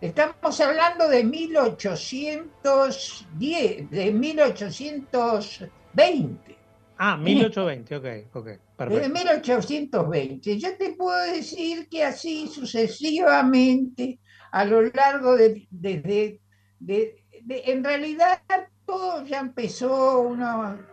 Estamos 0.00 0.60
hablando 0.60 1.06
de 1.08 1.22
1810, 1.22 3.88
de 3.88 4.10
1820. 4.10 6.56
Ah, 6.98 7.16
1820, 7.16 7.96
ok, 7.96 8.06
ok. 8.34 8.48
Perfecto. 8.76 9.00
De 9.00 9.08
1820. 9.08 10.58
Yo 10.58 10.76
te 10.76 10.94
puedo 10.94 11.16
decir 11.32 11.88
que 11.88 12.02
así 12.02 12.48
sucesivamente, 12.48 14.18
a 14.50 14.64
lo 14.64 14.82
largo 14.82 15.36
de, 15.36 15.68
desde, 15.70 16.40
de, 16.80 17.22
en 17.46 17.84
realidad 17.84 18.40
todo 18.84 19.24
ya 19.24 19.38
empezó, 19.38 20.18
uno 20.20 20.92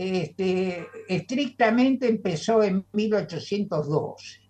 este, 0.00 0.88
estrictamente 1.08 2.08
empezó 2.08 2.62
en 2.62 2.86
1812. 2.90 4.40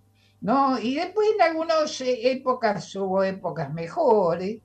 ¿no? 0.43 0.79
Y 0.79 0.95
después 0.95 1.29
en 1.35 1.43
algunas 1.43 2.01
eh, 2.03 2.31
épocas 2.31 2.95
hubo 2.95 3.25
épocas 3.25 3.73
mejores. 3.73 4.59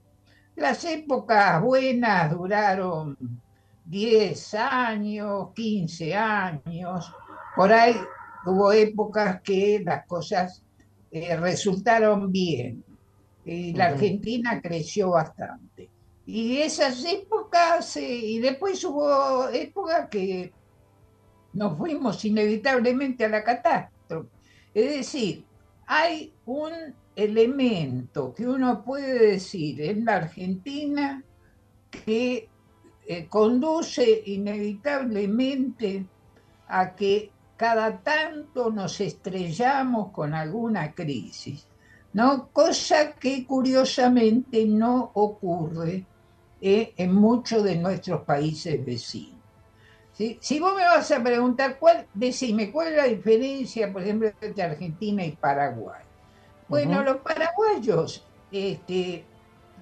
Las 0.55 0.85
épocas 0.85 1.59
buenas 1.63 2.31
duraron 2.31 3.17
10 3.85 4.53
años, 4.53 5.49
15 5.55 6.13
años. 6.13 7.11
Por 7.55 7.73
ahí 7.73 7.95
hubo 8.45 8.71
épocas 8.71 9.41
que 9.41 9.81
las 9.83 10.05
cosas 10.05 10.61
eh, 11.09 11.35
resultaron 11.35 12.31
bien. 12.31 12.83
Y 13.43 13.73
la 13.73 13.87
Argentina 13.87 14.61
creció 14.61 15.09
bastante. 15.09 15.89
Y 16.27 16.57
esas 16.57 17.03
épocas, 17.05 17.97
eh, 17.97 18.03
y 18.07 18.37
después 18.37 18.83
hubo 18.83 19.49
épocas 19.49 20.09
que 20.09 20.53
nos 21.55 21.77
fuimos 21.77 22.23
inevitablemente 22.25 23.25
a 23.25 23.29
la 23.29 23.43
catástrofe. 23.43 24.29
Es 24.73 24.97
decir, 24.97 25.45
hay 25.87 26.33
un 26.45 26.71
elemento 27.15 28.33
que 28.33 28.47
uno 28.47 28.83
puede 28.83 29.31
decir 29.31 29.81
en 29.81 30.05
la 30.05 30.17
Argentina 30.17 31.23
que 31.89 32.49
eh, 33.07 33.27
conduce 33.27 34.23
inevitablemente 34.25 36.05
a 36.67 36.93
que 36.93 37.31
cada 37.55 37.99
tanto 37.99 38.69
nos 38.69 38.99
estrellamos 38.99 40.11
con 40.11 40.33
alguna 40.33 40.93
crisis, 40.93 41.65
¿no? 42.11 42.49
Cosa 42.51 43.13
que 43.13 43.45
curiosamente 43.45 44.65
no 44.65 45.11
ocurre 45.13 46.05
eh, 46.59 46.93
en 46.97 47.13
muchos 47.13 47.63
de 47.63 47.77
nuestros 47.77 48.23
países 48.23 48.83
vecinos. 48.85 49.34
Si 50.15 50.59
vos 50.61 50.73
me 50.73 50.83
vas 50.83 51.11
a 51.11 51.21
preguntar, 51.21 51.77
cuál, 51.77 52.07
decime, 52.13 52.71
¿cuál 52.71 52.87
es 52.87 52.95
la 52.95 53.03
diferencia, 53.03 53.91
por 53.91 54.01
ejemplo, 54.01 54.31
entre 54.39 54.63
Argentina 54.63 55.25
y 55.25 55.31
Paraguay? 55.31 56.03
Bueno, 56.69 57.03
los 57.03 57.17
paraguayos, 57.17 58.25
este, 58.49 59.25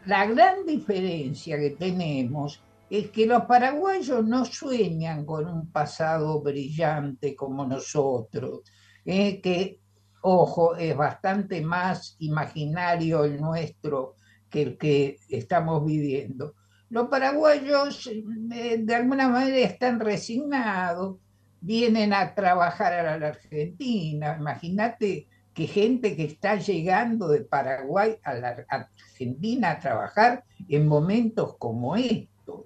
la 0.07 0.25
gran 0.25 0.65
diferencia 0.65 1.57
que 1.59 1.69
tenemos 1.71 2.63
es 2.89 3.11
que 3.11 3.27
los 3.27 3.43
paraguayos 3.43 4.25
no 4.25 4.43
sueñan 4.43 5.23
con 5.23 5.47
un 5.47 5.71
pasado 5.71 6.41
brillante 6.41 7.35
como 7.35 7.67
nosotros, 7.67 8.61
eh, 9.05 9.39
que, 9.39 9.79
ojo, 10.21 10.75
es 10.75 10.97
bastante 10.97 11.61
más 11.61 12.15
imaginario 12.19 13.23
el 13.23 13.39
nuestro 13.39 14.15
que 14.49 14.61
el 14.63 14.77
que 14.77 15.19
estamos 15.29 15.85
viviendo 15.85 16.55
los 16.93 17.07
paraguayos 17.07 18.07
eh, 18.07 18.77
de 18.77 18.95
alguna 18.95 19.27
manera 19.27 19.57
están 19.57 19.99
resignados, 19.99 21.17
vienen 21.59 22.13
a 22.13 22.35
trabajar 22.35 22.93
a 22.93 23.17
la 23.17 23.29
Argentina. 23.29 24.37
Imagínate 24.39 25.27
que 25.55 25.65
gente 25.65 26.15
que 26.15 26.25
está 26.25 26.55
llegando 26.57 27.29
de 27.29 27.41
Paraguay 27.41 28.17
a 28.23 28.35
la 28.35 28.67
Argentina 28.69 29.71
a 29.71 29.79
trabajar 29.79 30.43
en 30.69 30.87
momentos 30.87 31.57
como 31.57 31.95
estos, 31.95 32.65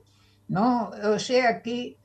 ¿no? 0.50 0.92
O 1.06 1.20
sea 1.20 1.62
que 1.62 1.96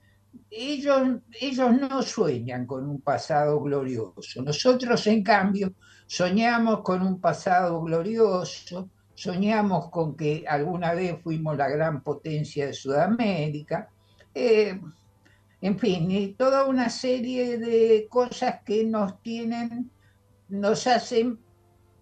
ellos, 0.48 1.18
ellos 1.40 1.72
no 1.72 2.02
sueñan 2.02 2.66
con 2.66 2.88
un 2.88 3.00
pasado 3.00 3.60
glorioso. 3.60 4.42
Nosotros, 4.42 5.08
en 5.08 5.24
cambio, 5.24 5.74
soñamos 6.06 6.82
con 6.82 7.02
un 7.02 7.20
pasado 7.20 7.82
glorioso, 7.82 8.90
soñamos 9.14 9.90
con 9.90 10.16
que 10.16 10.44
alguna 10.48 10.94
vez 10.94 11.16
fuimos 11.22 11.56
la 11.56 11.68
gran 11.68 12.02
potencia 12.02 12.66
de 12.66 12.72
Sudamérica, 12.72 13.88
eh, 14.34 14.80
en 15.60 15.78
fin, 15.78 16.34
toda 16.36 16.64
una 16.66 16.90
serie 16.90 17.58
de 17.58 18.06
cosas 18.10 18.60
que 18.64 18.84
nos 18.84 19.22
tienen, 19.22 19.90
nos 20.48 20.86
hacen 20.86 21.38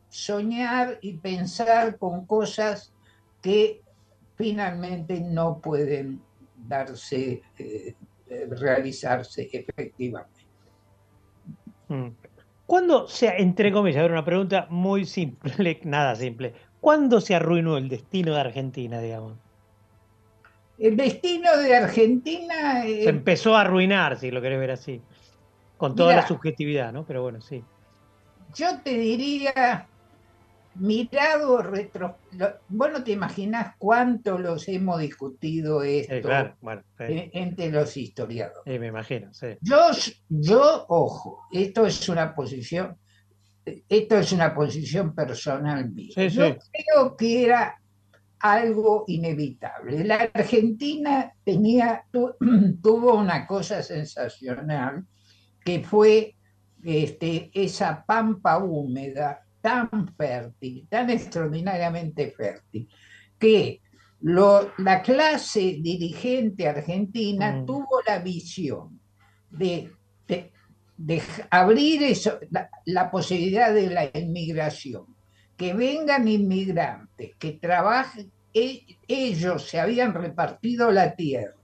soñar 0.09 0.99
y 1.03 1.19
pensar 1.19 1.99
con 1.99 2.27
cosas 2.27 2.93
que 3.43 3.83
finalmente 4.37 5.21
no 5.21 5.61
pueden 5.61 6.23
darse, 6.57 7.43
eh, 7.59 7.95
realizarse 8.49 9.51
efectivamente. 9.53 10.41
Mm. 11.89 12.09
¿Cuándo, 12.65 13.09
sea, 13.09 13.37
entre 13.37 13.73
comillas, 13.73 14.09
una 14.09 14.25
pregunta 14.25 14.69
muy 14.71 15.05
simple, 15.05 15.81
nada 15.85 16.15
simple, 16.15 16.55
¿Cuándo 16.81 17.21
se 17.21 17.35
arruinó 17.35 17.77
el 17.77 17.89
destino 17.89 18.35
de 18.35 18.41
Argentina, 18.41 19.01
digamos? 19.01 19.35
El 20.79 20.97
destino 20.97 21.57
de 21.59 21.77
Argentina... 21.77 22.87
Eh, 22.87 23.05
se 23.05 23.11
empezó 23.11 23.55
a 23.55 23.61
arruinar, 23.61 24.19
si 24.19 24.31
lo 24.31 24.41
querés 24.41 24.59
ver 24.59 24.71
así, 24.71 25.03
con 25.77 25.95
toda 25.95 26.17
la 26.17 26.27
subjetividad, 26.27 26.93
¿no? 26.93 27.05
Pero 27.05 27.23
bueno, 27.23 27.43
sí. 27.43 27.63
Yo 28.55 28.81
te 28.83 28.95
diría, 28.97 29.87
mirado 30.77 31.63
retro... 31.63 32.17
Vos 32.69 32.91
no 32.91 33.05
te 33.05 33.13
imaginás 33.13 33.75
cuánto 33.77 34.39
los 34.39 34.67
hemos 34.69 35.01
discutido 35.01 35.83
esto 35.83 36.31
entre 36.99 37.71
los 37.71 37.97
historiadores. 37.99 38.63
Sí, 38.65 38.79
me 38.79 38.87
imagino, 38.87 39.35
sí. 39.35 39.49
Yo, 39.61 39.91
yo, 40.31 40.87
ojo, 40.89 41.45
esto 41.53 41.85
es 41.85 42.09
una 42.09 42.35
posición 42.35 42.97
esto 43.89 44.17
es 44.19 44.33
una 44.33 44.55
posición 44.55 45.15
personal 45.15 45.91
mía. 45.91 46.29
Yo 46.29 46.57
creo 46.73 47.17
que 47.17 47.45
era 47.45 47.81
algo 48.39 49.05
inevitable. 49.09 50.05
La 50.05 50.31
Argentina 50.33 51.33
tenía, 51.45 52.05
tuvo 52.83 53.15
una 53.15 53.47
cosa 53.47 53.83
sensacional 53.83 55.05
que 55.65 55.83
fue 55.83 56.37
este, 56.83 57.51
esa 57.53 58.05
pampa 58.05 58.59
húmeda 58.59 59.45
tan 59.61 60.15
fértil, 60.17 60.87
tan 60.89 61.11
extraordinariamente 61.11 62.31
fértil, 62.31 62.89
que 63.39 63.83
la 64.23 65.03
clase 65.03 65.79
dirigente 65.81 66.69
argentina 66.69 67.53
mm. 67.53 67.67
tuvo 67.67 68.01
la 68.07 68.19
visión 68.19 69.01
de 69.51 69.91
de 70.31 70.53
abrir 71.51 72.03
eso, 72.03 72.39
la, 72.85 73.11
posibilidad 73.11 73.73
de 73.73 73.91
la 73.91 74.11
inmigración, 74.15 75.07
que 75.57 75.75
vengan 75.75 76.29
inmigrantes, 76.29 77.33
que 77.39 77.53
trabajen, 77.53 78.31
e, 78.53 78.85
ellos 79.07 79.69
se 79.69 79.81
habían 79.81 80.15
repartido 80.15 80.91
la 80.91 81.15
tierra, 81.15 81.55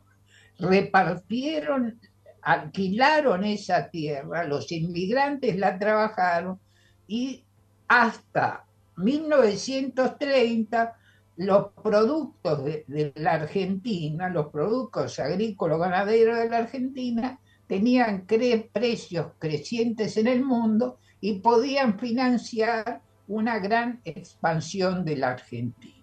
repartieron, 0.59 2.01
alquilaron 2.43 3.45
esa 3.45 3.91
tierra, 3.91 4.45
los 4.45 4.71
inmigrantes 4.73 5.57
la 5.57 5.79
trabajaron 5.79 6.61
y 7.07 7.45
hasta 7.89 8.65
1930 8.97 10.97
los 11.37 11.69
productos 11.83 12.65
de, 12.65 12.85
de 12.87 13.13
la 13.17 13.33
Argentina, 13.33 14.31
los 14.31 14.47
productos 14.47 15.19
agrícolas 15.19 15.79
ganaderos 15.79 16.39
de 16.39 16.49
la 16.49 16.59
Argentina, 16.59 17.39
tenían 17.67 18.27
precios 18.73 19.33
crecientes 19.39 20.17
en 20.17 20.27
el 20.27 20.45
mundo 20.45 20.99
y 21.21 21.41
podían 21.41 21.99
financiar 21.99 23.01
una 23.29 23.59
gran 23.59 24.01
expansión 24.05 25.05
de 25.05 25.17
la 25.17 25.31
Argentina. 25.31 25.95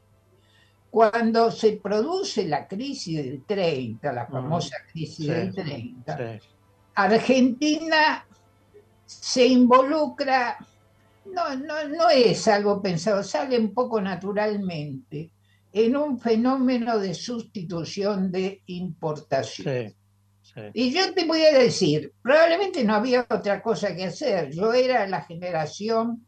Cuando 0.90 1.50
se 1.52 1.74
produce 1.78 2.46
la 2.46 2.68
crisis 2.68 3.18
del 3.18 3.44
30, 3.46 4.14
la 4.14 4.28
famosa 4.28 4.76
crisis 4.92 5.28
del 5.28 5.54
30, 5.54 6.40
Argentina 6.96 8.26
se 9.06 9.46
involucra, 9.48 10.58
no, 11.26 11.56
no, 11.56 11.88
no 11.88 12.10
es 12.10 12.48
algo 12.48 12.82
pensado, 12.82 13.24
sale 13.24 13.58
un 13.58 13.74
poco 13.74 14.00
naturalmente 14.02 15.32
en 15.72 15.96
un 15.96 16.20
fenómeno 16.20 17.00
de 17.00 17.16
sustitución 17.16 18.32
de 18.32 18.62
importación. 18.68 19.96
Y 20.74 20.92
yo 20.92 21.14
te 21.14 21.26
voy 21.26 21.44
a 21.44 21.58
decir, 21.58 22.14
probablemente 22.22 22.84
no 22.84 22.96
había 22.96 23.26
otra 23.30 23.62
cosa 23.62 23.96
que 23.96 24.06
hacer. 24.06 24.52
Yo 24.52 24.74
era 24.74 25.08
la 25.08 25.22
generación, 25.22 26.26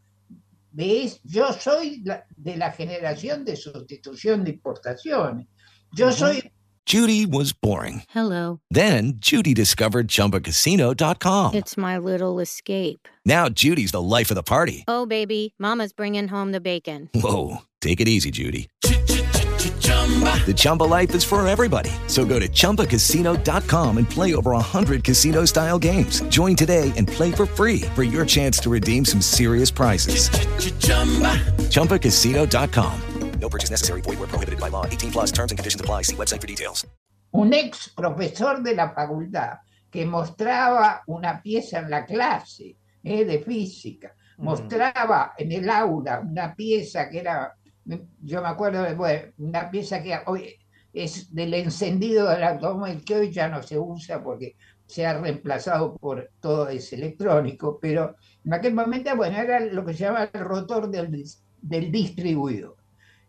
¿ves? 0.72 1.20
Yo 1.24 1.52
soy 1.52 2.02
de 2.36 2.56
la 2.56 2.72
generación 2.72 3.44
de 3.44 3.56
sustitución 3.56 4.44
de 4.44 4.50
importaciones. 4.50 5.46
Yo 5.92 6.12
soy... 6.12 6.52
Judy 6.86 7.26
was 7.26 7.52
boring. 7.52 8.02
Hello. 8.10 8.60
Then 8.70 9.14
Judy 9.18 9.54
discovered 9.54 10.06
chumbacasino.com. 10.06 11.54
It's 11.54 11.76
my 11.76 11.98
little 11.98 12.38
escape. 12.38 13.08
Now 13.24 13.48
Judy's 13.48 13.90
the 13.90 14.00
life 14.00 14.30
of 14.30 14.36
the 14.36 14.44
party. 14.44 14.84
Oh, 14.86 15.04
baby, 15.04 15.52
mama's 15.58 15.92
bringing 15.92 16.28
home 16.28 16.52
the 16.52 16.60
bacon. 16.60 17.10
Whoa, 17.12 17.62
take 17.80 18.00
it 18.00 18.06
easy, 18.06 18.30
Judy. 18.30 18.68
The 20.06 20.54
Chumba 20.54 20.84
life 20.84 21.12
is 21.16 21.24
for 21.24 21.46
everybody. 21.48 21.90
So 22.06 22.24
go 22.24 22.38
to 22.38 22.48
ChumbaCasino.com 22.48 23.98
and 23.98 24.08
play 24.08 24.36
over 24.36 24.52
100 24.52 25.02
casino 25.02 25.44
style 25.46 25.80
games. 25.80 26.20
Join 26.28 26.54
today 26.54 26.92
and 26.96 27.08
play 27.08 27.32
for 27.32 27.44
free 27.44 27.80
for 27.96 28.04
your 28.04 28.24
chance 28.24 28.58
to 28.60 28.70
redeem 28.70 29.04
some 29.04 29.20
serious 29.20 29.72
prizes. 29.72 30.28
Ch-ch-chumba. 30.28 31.34
ChumbaCasino.com. 31.70 33.00
No 33.40 33.48
purchase 33.48 33.70
necessary. 33.70 34.00
Void 34.00 34.18
where 34.18 34.28
prohibited 34.28 34.60
by 34.60 34.68
law. 34.68 34.86
18 34.86 35.10
plus 35.10 35.32
terms 35.32 35.50
and 35.52 35.58
conditions 35.58 35.80
apply. 35.80 36.02
See 36.02 36.16
website 36.16 36.40
for 36.40 36.46
details. 36.46 36.86
Un 37.32 37.52
ex 37.52 37.88
profesor 37.88 38.62
de 38.62 38.74
la 38.74 38.94
facultad 38.94 39.58
que 39.90 40.06
mostraba 40.06 41.02
una 41.08 41.42
pieza 41.42 41.80
en 41.80 41.90
la 41.90 42.06
clase 42.06 42.76
eh, 43.02 43.24
de 43.24 43.40
física. 43.40 44.14
Mostraba 44.38 45.34
en 45.36 45.52
el 45.52 45.68
aula 45.68 46.20
una 46.20 46.54
pieza 46.54 47.08
que 47.10 47.20
era 47.20 47.54
yo 48.22 48.42
me 48.42 48.48
acuerdo 48.48 48.82
de 48.82 49.32
una 49.38 49.70
pieza 49.70 50.02
que 50.02 50.18
hoy 50.26 50.54
es 50.92 51.32
del 51.34 51.54
encendido 51.54 52.28
del 52.28 52.42
automóvil 52.42 53.04
que 53.04 53.16
hoy 53.16 53.30
ya 53.30 53.48
no 53.48 53.62
se 53.62 53.78
usa 53.78 54.22
porque 54.22 54.56
se 54.86 55.04
ha 55.04 55.18
reemplazado 55.18 55.96
por 55.96 56.30
todo 56.40 56.68
ese 56.68 56.96
electrónico, 56.96 57.78
pero 57.80 58.16
en 58.44 58.54
aquel 58.54 58.74
momento, 58.74 59.14
bueno, 59.16 59.36
era 59.36 59.60
lo 59.60 59.84
que 59.84 59.92
se 59.92 60.04
llama 60.04 60.30
el 60.32 60.40
rotor 60.40 60.88
del, 60.88 61.24
del 61.60 61.92
distribuidor. 61.92 62.76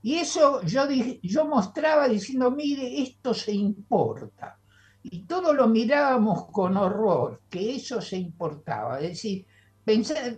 Y 0.01 0.15
eso 0.15 0.61
yo, 0.63 0.87
yo 1.21 1.45
mostraba 1.45 2.07
diciendo, 2.07 2.51
mire, 2.51 3.01
esto 3.01 3.33
se 3.33 3.51
importa. 3.51 4.59
Y 5.03 5.25
todos 5.25 5.55
lo 5.55 5.67
mirábamos 5.67 6.47
con 6.51 6.77
horror, 6.77 7.41
que 7.49 7.75
eso 7.75 8.01
se 8.01 8.17
importaba. 8.17 8.99
Es 8.99 9.09
decir, 9.09 9.45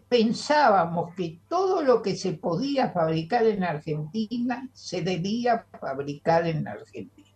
pensábamos 0.07 1.15
que 1.15 1.39
todo 1.47 1.81
lo 1.81 2.03
que 2.03 2.15
se 2.15 2.33
podía 2.33 2.91
fabricar 2.91 3.47
en 3.47 3.63
Argentina 3.63 4.69
se 4.73 5.01
debía 5.01 5.65
fabricar 5.79 6.45
en 6.45 6.67
Argentina. 6.67 7.29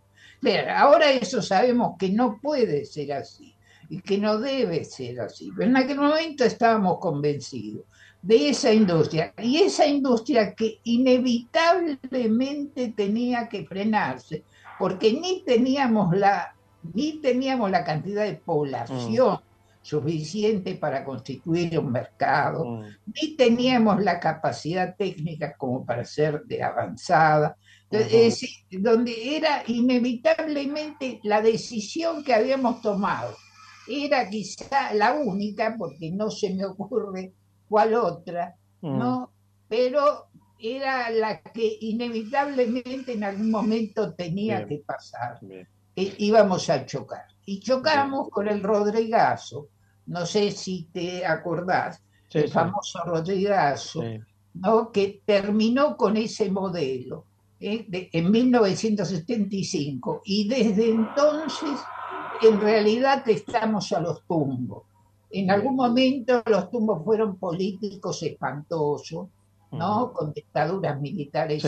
ahora 0.78 1.10
eso 1.12 1.42
sabemos 1.42 1.96
que 1.98 2.10
no 2.10 2.40
puede 2.40 2.86
ser 2.86 3.14
así 3.14 3.56
y 3.90 4.00
que 4.02 4.20
no 4.20 4.38
debe 4.38 4.86
ser 4.86 5.22
así, 5.22 5.50
pero 5.58 5.68
en 5.70 5.78
aquel 5.78 5.98
momento 5.98 6.46
estábamos 6.46 7.00
convencidos 7.00 7.86
de 8.22 8.50
esa 8.50 8.72
industria 8.72 9.34
y 9.42 9.58
esa 9.58 9.88
industria 9.88 10.54
que 10.54 10.82
inevitablemente 10.84 12.94
tenía 12.96 13.50
que 13.50 13.66
frenarse 13.66 14.44
porque 14.78 15.14
ni 15.14 15.42
teníamos 15.44 16.16
la 16.16 16.54
ni 16.94 17.14
teníamos 17.22 17.72
la 17.72 17.84
cantidad 17.84 18.26
de 18.26 18.36
población 18.36 19.34
mm 19.34 19.53
suficiente 19.84 20.76
para 20.76 21.04
constituir 21.04 21.78
un 21.78 21.92
mercado, 21.92 22.66
mm. 22.66 22.84
ni 23.06 23.36
teníamos 23.36 24.02
la 24.02 24.20
capacidad 24.20 24.96
técnica 24.96 25.56
como 25.58 25.86
para 25.86 26.06
ser 26.06 26.44
de 26.46 26.64
avanzada. 26.64 27.56
Es 27.92 28.12
decir, 28.12 28.50
donde 28.80 29.38
era 29.38 29.64
inevitablemente 29.68 31.20
la 31.22 31.42
decisión 31.44 32.24
que 32.24 32.34
habíamos 32.34 32.82
tomado. 32.82 33.36
Era 33.88 34.28
quizá 34.28 34.94
la 34.96 35.14
única, 35.14 35.76
porque 35.78 36.10
no 36.10 36.32
se 36.32 36.52
me 36.56 36.66
ocurre 36.66 37.34
cuál 37.68 37.94
otra, 37.94 38.56
mm. 38.82 38.98
¿no? 38.98 39.32
Pero 39.68 40.30
era 40.58 41.10
la 41.10 41.42
que 41.42 41.78
inevitablemente 41.82 43.12
en 43.12 43.26
algún 43.26 43.52
momento 43.52 44.14
tenía 44.14 44.66
que 44.66 44.78
pasar. 44.78 45.40
E 45.96 46.16
íbamos 46.18 46.70
a 46.70 46.86
chocar. 46.86 47.26
Y 47.46 47.60
chocamos 47.60 48.30
con 48.30 48.48
el 48.48 48.64
Rodrigazo, 48.64 49.68
no 50.08 50.26
sé 50.26 50.52
si 50.52 50.88
te 50.92 51.26
acordás, 51.26 52.02
el 52.32 52.50
famoso 52.50 53.00
Rodrigazo, 53.06 54.02
¿no? 54.56 54.92
que 54.92 55.22
terminó 55.26 55.96
con 55.96 56.18
ese 56.18 56.50
modelo 56.50 57.26
¿eh? 57.60 58.10
en 58.12 58.32
1975 58.32 60.22
y 60.26 60.48
desde 60.48 60.90
entonces 60.90 61.80
en 62.42 62.60
realidad 62.60 63.28
estamos 63.30 63.92
a 63.94 64.00
los 64.00 64.24
tumbos. 64.26 64.84
En 65.32 65.50
algún 65.50 65.76
momento 65.76 66.44
los 66.46 66.70
tumbos 66.70 67.04
fueron 67.04 67.38
políticos 67.38 68.22
espantosos, 68.24 69.30
¿no? 69.72 70.14
Con 70.14 70.32
dictaduras 70.34 71.00
militares. 71.02 71.64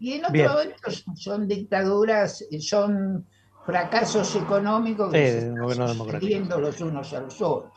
y 0.00 0.14
en 0.14 0.24
otro 0.24 0.52
momento 0.52 0.90
son 1.14 1.46
dictaduras, 1.46 2.44
son 2.58 3.24
fracasos 3.64 4.34
económicos 4.36 5.12
que 5.12 5.52
los 5.52 6.80
unos 6.80 7.12
a 7.12 7.20
los 7.20 7.40
otros. 7.40 7.72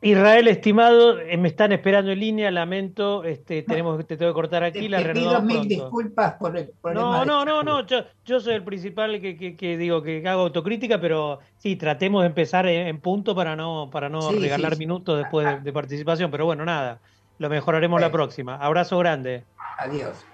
Israel, 0.00 0.48
estimado, 0.48 1.20
eh, 1.20 1.36
me 1.36 1.48
están 1.48 1.72
esperando 1.72 2.10
en 2.10 2.20
línea, 2.20 2.50
lamento, 2.50 3.24
este, 3.24 3.62
tenemos, 3.62 3.98
te 4.06 4.16
tengo 4.16 4.32
que 4.32 4.34
cortar 4.34 4.64
aquí, 4.64 4.88
la 4.88 5.02
te 5.02 5.12
pido 5.12 5.42
mil 5.42 5.68
disculpas 5.68 6.34
por 6.34 6.56
el 6.56 6.70
problema. 6.80 7.24
No, 7.24 7.24
no, 7.26 7.44
no, 7.44 7.62
no, 7.62 7.86
yo, 7.86 8.40
soy 8.40 8.54
el 8.54 8.64
principal 8.64 9.20
que, 9.20 9.56
que, 9.56 9.76
digo 9.76 10.02
que 10.02 10.26
hago 10.26 10.42
autocrítica, 10.42 10.98
pero 10.98 11.40
sí, 11.58 11.76
tratemos 11.76 12.22
de 12.22 12.28
empezar 12.28 12.66
en, 12.66 13.00
punto 13.00 13.34
para 13.34 13.54
no, 13.54 13.90
para 13.92 14.08
no 14.08 14.30
regalar 14.32 14.78
minutos 14.78 15.18
después 15.18 15.62
de, 15.62 15.72
participación, 15.74 16.30
pero 16.30 16.46
bueno, 16.46 16.64
nada, 16.64 17.00
lo 17.38 17.50
mejoraremos 17.50 18.00
la 18.00 18.10
próxima. 18.10 18.56
Abrazo 18.56 18.98
grande. 18.98 19.44
Adiós. 19.78 20.24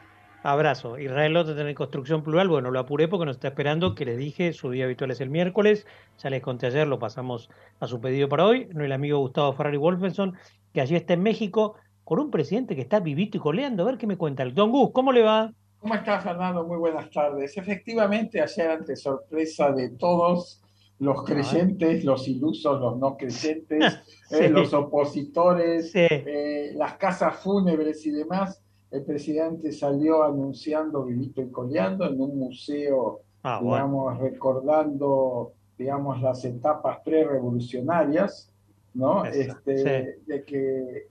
Abrazo. 0.47 0.97
Israel 0.99 1.33
López 1.33 1.59
en 1.59 1.75
construcción 1.75 2.23
plural. 2.23 2.49
Bueno, 2.49 2.71
lo 2.71 2.79
apuré 2.79 3.09
porque 3.09 3.27
nos 3.27 3.37
está 3.37 3.49
esperando, 3.49 3.97
que 3.97 4.05
les 4.05 4.17
dije, 4.17 4.53
su 4.53 4.71
día 4.71 4.85
habitual 4.85 5.11
es 5.11 5.21
el 5.21 5.29
miércoles. 5.29 5.87
Ya 6.23 6.31
les 6.31 6.41
conté 6.41 6.67
ayer, 6.67 6.87
lo 6.87 7.01
pasamos 7.01 7.51
a 7.81 7.89
su 7.89 8.01
pedido 8.01 8.29
para 8.29 8.47
hoy. 8.47 8.69
El 8.73 8.93
amigo 8.93 9.19
Gustavo 9.19 9.53
Ferrari 9.55 9.77
Wolfenson, 9.77 10.37
que 10.73 10.81
allí 10.81 10.95
está 10.95 11.15
en 11.15 11.25
México, 11.25 11.75
con 12.05 12.21
un 12.21 12.31
presidente 12.31 12.77
que 12.77 12.83
está 12.83 13.01
vivito 13.01 13.39
y 13.39 13.41
coleando. 13.41 13.83
A 13.83 13.87
ver 13.87 13.99
qué 13.99 14.07
me 14.07 14.17
cuenta. 14.17 14.45
Don 14.45 14.71
Gus, 14.71 14.91
¿cómo 14.93 15.11
le 15.11 15.23
va? 15.23 15.53
¿Cómo 15.81 15.97
está, 15.97 16.21
Fernando? 16.21 16.65
Muy 16.65 16.79
buenas 16.79 17.11
tardes. 17.11 17.57
Efectivamente, 17.59 18.41
ayer, 18.41 18.71
ante 18.71 18.95
sorpresa 18.95 19.73
de 19.73 19.91
todos, 19.91 20.63
los 21.01 21.25
creyentes, 21.25 22.05
los 22.05 22.29
ilusos, 22.29 22.81
los 22.81 22.97
no 22.99 23.17
creyentes, 23.17 23.99
eh, 24.31 24.49
los 24.49 24.73
opositores, 24.73 25.91
eh, 25.95 26.71
las 26.77 26.95
casas 26.95 27.37
fúnebres 27.37 28.07
y 28.07 28.13
demás, 28.13 28.63
el 28.91 29.03
presidente 29.05 29.73
salió 29.73 30.23
anunciando 30.23 31.05
Vivito 31.05 31.43
y 31.43 31.51
Coleando 31.51 32.07
en 32.07 32.21
un 32.21 32.39
museo, 32.39 33.21
ah, 33.43 33.61
digamos, 33.63 34.19
recordando, 34.19 35.53
digamos, 35.77 36.23
las 36.23 36.45
etapas 36.45 36.99
pre-revolucionarias, 37.05 38.53
¿no? 38.95 39.25
Este, 39.25 40.19
de, 40.27 40.45
que, 40.47 41.09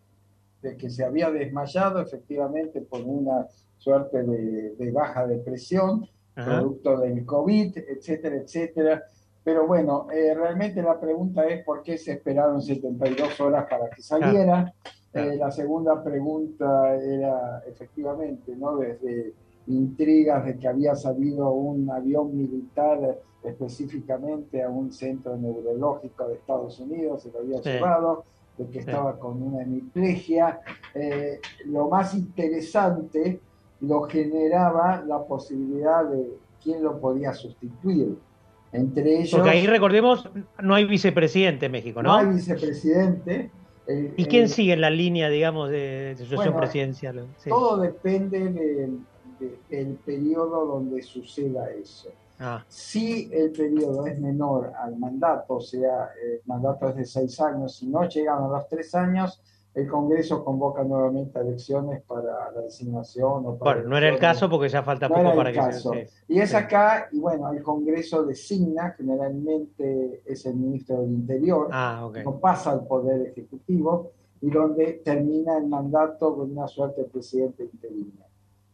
de 0.61 0.77
que 0.77 0.89
se 0.89 1.03
había 1.03 1.29
desmayado 1.29 1.99
efectivamente 1.99 2.81
por 2.81 3.01
una 3.01 3.45
suerte 3.77 4.23
de, 4.23 4.91
baja 4.91 5.27
depresión, 5.27 6.07
producto 6.33 6.97
del 6.99 7.25
COVID, 7.25 7.77
etcétera, 7.77 8.37
etcétera. 8.37 9.03
Pero 9.43 9.67
bueno, 9.67 10.07
eh, 10.11 10.33
realmente 10.33 10.81
la 10.81 10.99
pregunta 10.99 11.45
es 11.45 11.63
por 11.63 11.83
qué 11.83 11.97
se 11.97 12.13
esperaron 12.13 12.61
72 12.61 13.39
horas 13.39 13.67
para 13.69 13.89
que 13.89 14.01
saliera. 14.01 14.73
Eh, 15.15 15.37
la 15.37 15.49
segunda 15.49 16.03
pregunta 16.03 16.93
era 16.95 17.63
efectivamente, 17.65 18.53
¿no? 18.55 18.75
Desde 18.77 19.33
intrigas 19.67 20.45
de 20.45 20.57
que 20.57 20.67
había 20.67 20.93
salido 20.93 21.51
un 21.51 21.89
avión 21.89 22.37
militar 22.37 23.17
específicamente 23.41 24.61
a 24.61 24.69
un 24.69 24.91
centro 24.91 25.37
neurológico 25.37 26.27
de 26.27 26.35
Estados 26.35 26.79
Unidos, 26.81 27.23
se 27.23 27.31
lo 27.31 27.39
había 27.39 27.61
llevado, 27.61 28.25
de 28.57 28.67
que 28.67 28.79
estaba 28.79 29.17
con 29.17 29.41
una 29.41 29.63
hemiplegia. 29.63 30.59
Eh, 30.93 31.39
lo 31.65 31.87
más 31.87 32.13
interesante 32.13 33.39
lo 33.81 34.01
generaba 34.03 35.01
la 35.07 35.23
posibilidad 35.23 36.03
de 36.05 36.37
quién 36.61 36.83
lo 36.83 36.99
podía 36.99 37.33
sustituir. 37.33 38.17
Entre 38.73 39.19
ellos. 39.19 39.31
Porque 39.31 39.51
ahí 39.51 39.67
recordemos, 39.67 40.29
no 40.61 40.75
hay 40.75 40.83
vicepresidente 40.83 41.67
en 41.67 41.71
México, 41.71 42.03
¿no? 42.03 42.09
No 42.09 42.15
hay 42.29 42.35
vicepresidente. 42.35 43.49
¿Y 43.87 44.25
quién 44.25 44.49
sigue 44.49 44.73
en 44.73 44.81
la 44.81 44.89
línea, 44.89 45.29
digamos, 45.29 45.69
de, 45.69 46.15
sucesión 46.17 46.55
presidencial? 46.55 47.27
Todo 47.47 47.77
depende 47.77 48.49
del 49.69 49.95
periodo 50.05 50.65
donde 50.65 51.01
suceda 51.01 51.69
eso. 51.71 52.09
Ah. 52.39 52.63
Si 52.67 53.29
el 53.31 53.51
periodo 53.51 54.07
es 54.07 54.19
menor 54.19 54.73
al 54.77 54.97
mandato, 54.97 55.55
o 55.55 55.61
sea, 55.61 56.09
el 56.21 56.41
mandato 56.45 56.89
es 56.89 56.95
de 56.95 57.05
seis 57.05 57.39
años, 57.39 57.77
si 57.77 57.87
no 57.87 58.07
llegan 58.09 58.43
a 58.43 58.47
los 58.47 58.67
tres 58.67 58.93
años, 58.93 59.41
el 59.75 59.89
Congreso 59.89 60.43
convoca 60.43 60.85
nuevamente 60.85 61.37
elecciones 61.37 62.01
para 62.03 62.49
la 62.51 62.61
designación. 62.61 63.45
O 63.45 63.57
bueno, 63.57 63.83
no 63.83 63.97
era 63.97 64.07
el 64.07 64.17
caso 64.17 64.49
porque 64.49 64.69
ya 64.69 64.81
falta 64.81 65.09
poco 65.09 65.35
para 65.35 65.51
que 65.51 65.73
se... 65.73 66.09
Y 66.29 66.39
es 66.39 66.55
acá, 66.55 67.09
y 67.11 67.19
bueno, 67.19 67.51
el 67.51 67.61
Congreso 67.61 68.23
designa, 68.23 68.95
generalmente 68.97 70.21
es 70.25 70.45
el 70.45 70.55
ministro 70.55 71.01
del 71.01 71.11
Interior, 71.11 71.67
ah, 71.73 72.09
no 72.23 72.39
pasa 72.39 72.71
al 72.71 72.87
Poder 72.87 73.27
Ejecutivo, 73.27 74.11
y 74.39 74.49
donde 74.49 75.01
termina 75.03 75.57
el 75.57 75.67
mandato 75.67 76.33
de 76.35 76.53
una 76.53 76.67
suerte 76.67 77.01
de 77.01 77.09
presidente 77.09 77.63
interino. 77.63 78.23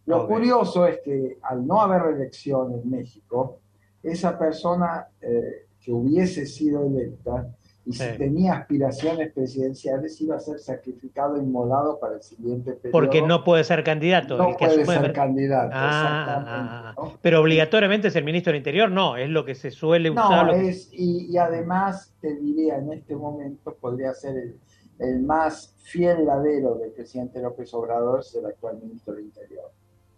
Lo 0.06 0.28
curioso 0.28 0.86
es 0.86 1.00
que 1.00 1.40
al 1.42 1.66
no 1.66 1.82
haber 1.82 2.02
reelección 2.04 2.74
en 2.74 2.88
México, 2.90 3.58
esa 4.04 4.38
persona 4.38 5.08
eh, 5.20 5.68
que 5.80 5.92
hubiese 5.92 6.46
sido 6.46 6.86
electa 6.86 7.48
y 7.84 7.94
si 7.94 8.17
tenía 8.17 8.54
aspiraciones 8.54 9.34
presidenciales 9.34 10.22
iba 10.22 10.36
a 10.36 10.39
ser 10.39 10.60
sacrificado, 10.60 11.38
inmolado 11.38 12.00
para 12.00 12.15
el 12.15 12.22
siguiente 12.22 12.74
periodo. 12.74 12.91
Porque 12.91 13.24
no 13.24 13.44
puede 13.44 13.63
ser 13.63 13.84
candidato. 13.84 14.38
No 14.38 14.56
puede 14.56 14.86
ser 14.86 15.13
candidato, 15.13 15.72
ah, 15.74 16.94
Pero 17.24 17.41
obligatoriamente 17.41 18.10
es 18.10 18.15
el 18.15 18.24
ministro 18.24 18.52
del 18.52 18.60
Interior, 18.60 18.91
no, 18.91 19.17
es 19.17 19.30
lo 19.30 19.46
que 19.46 19.56
se 19.56 19.72
suele 19.72 20.12
usar. 20.12 20.48
No, 20.48 20.54
es, 20.54 20.89
y, 20.91 21.36
además 21.38 22.13
te 22.22 22.36
diría 22.36 22.78
en 22.78 22.94
este 22.94 23.15
momento 23.15 23.76
podría 23.82 24.13
ser 24.13 24.38
el, 24.38 24.60
el 25.00 25.22
más 25.22 25.76
fiel 25.82 26.26
ladero 26.26 26.76
del 26.76 26.91
presidente 26.91 27.41
López 27.41 27.74
Obrador, 27.74 28.20
es 28.20 28.36
el 28.36 28.46
actual 28.46 28.78
ministro 28.80 29.15
del 29.15 29.26
Interior. 29.26 29.72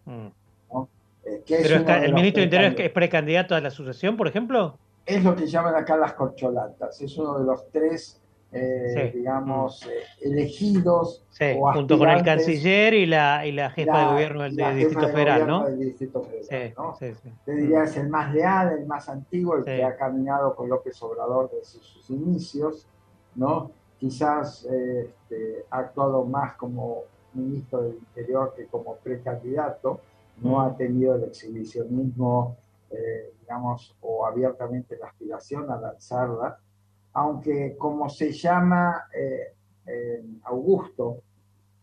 Mm. 0.05 0.27
Eh, 1.25 1.41
Pero 1.47 1.75
el 1.75 2.13
ministro 2.13 2.41
del 2.41 2.53
Interior 2.53 2.75
es 2.77 2.91
precandidato 2.91 3.55
a 3.55 3.61
la 3.61 3.71
sucesión, 3.71 4.17
por 4.17 4.27
ejemplo 4.27 4.77
es 5.05 5.23
lo 5.23 5.35
que 5.35 5.47
llaman 5.47 5.75
acá 5.75 5.97
las 5.97 6.13
corcholatas. 6.13 7.01
Es 7.01 7.17
uno 7.17 7.39
de 7.39 7.45
los 7.45 7.69
tres, 7.69 8.21
eh, 8.51 9.11
digamos, 9.13 9.85
mm. 9.85 9.89
eh, 9.89 9.93
elegidos. 10.21 11.25
junto 11.73 11.97
con 11.97 12.09
el 12.09 12.23
canciller 12.23 12.93
y 12.93 13.05
la, 13.05 13.45
y 13.45 13.51
la 13.51 13.69
jefa 13.69 13.99
de 13.99 14.05
gobierno 14.13 14.43
del, 14.43 14.55
Distrito 14.77 15.07
Federal, 15.09 15.47
¿no? 15.47 15.65
Del 15.65 15.79
Distrito 15.79 16.23
Federal, 16.23 16.73
¿no? 16.77 16.95
Te 17.45 17.51
diría 17.55 17.83
es 17.83 17.97
el 17.97 18.09
más 18.09 18.33
leal, 18.33 18.77
el 18.79 18.85
más 18.85 19.09
antiguo, 19.09 19.57
el 19.57 19.63
que 19.65 19.83
ha 19.83 19.95
caminado 19.95 20.55
con 20.55 20.69
López 20.69 21.01
Obrador 21.03 21.51
desde 21.51 21.79
sus 21.79 22.09
inicios, 22.09 22.87
¿no? 23.35 23.71
Quizás 23.97 24.65
este, 24.65 25.65
ha 25.69 25.79
actuado 25.79 26.25
más 26.25 26.55
como 26.55 27.03
ministro 27.33 27.81
del 27.81 27.95
Interior 27.95 28.53
que 28.55 28.67
como 28.67 28.95
precandidato, 28.97 30.01
no 30.41 30.57
mm. 30.57 30.59
ha 30.59 30.77
tenido 30.77 31.15
el 31.15 31.23
exhibicionismo 31.23 32.57
eh, 32.93 33.33
digamos, 33.39 33.95
o 34.01 34.25
abiertamente 34.25 34.97
la 34.97 35.07
aspiración 35.07 35.69
a 35.71 35.79
lanzarla, 35.79 36.59
aunque 37.13 37.75
como 37.77 38.09
se 38.09 38.31
llama 38.31 39.05
eh, 39.13 39.55
Augusto, 40.43 41.21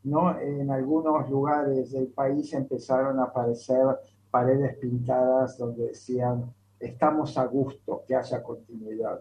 ¿no? 0.05 0.39
En 0.41 0.71
algunos 0.71 1.29
lugares 1.29 1.93
del 1.93 2.09
país 2.09 2.53
empezaron 2.55 3.19
a 3.19 3.25
aparecer 3.25 3.85
paredes 4.31 4.77
pintadas 4.77 5.59
donde 5.59 5.89
decían, 5.89 6.53
estamos 6.79 7.37
a 7.37 7.45
gusto, 7.47 8.05
que 8.07 8.15
haya 8.15 8.43
continuidad. 8.43 9.21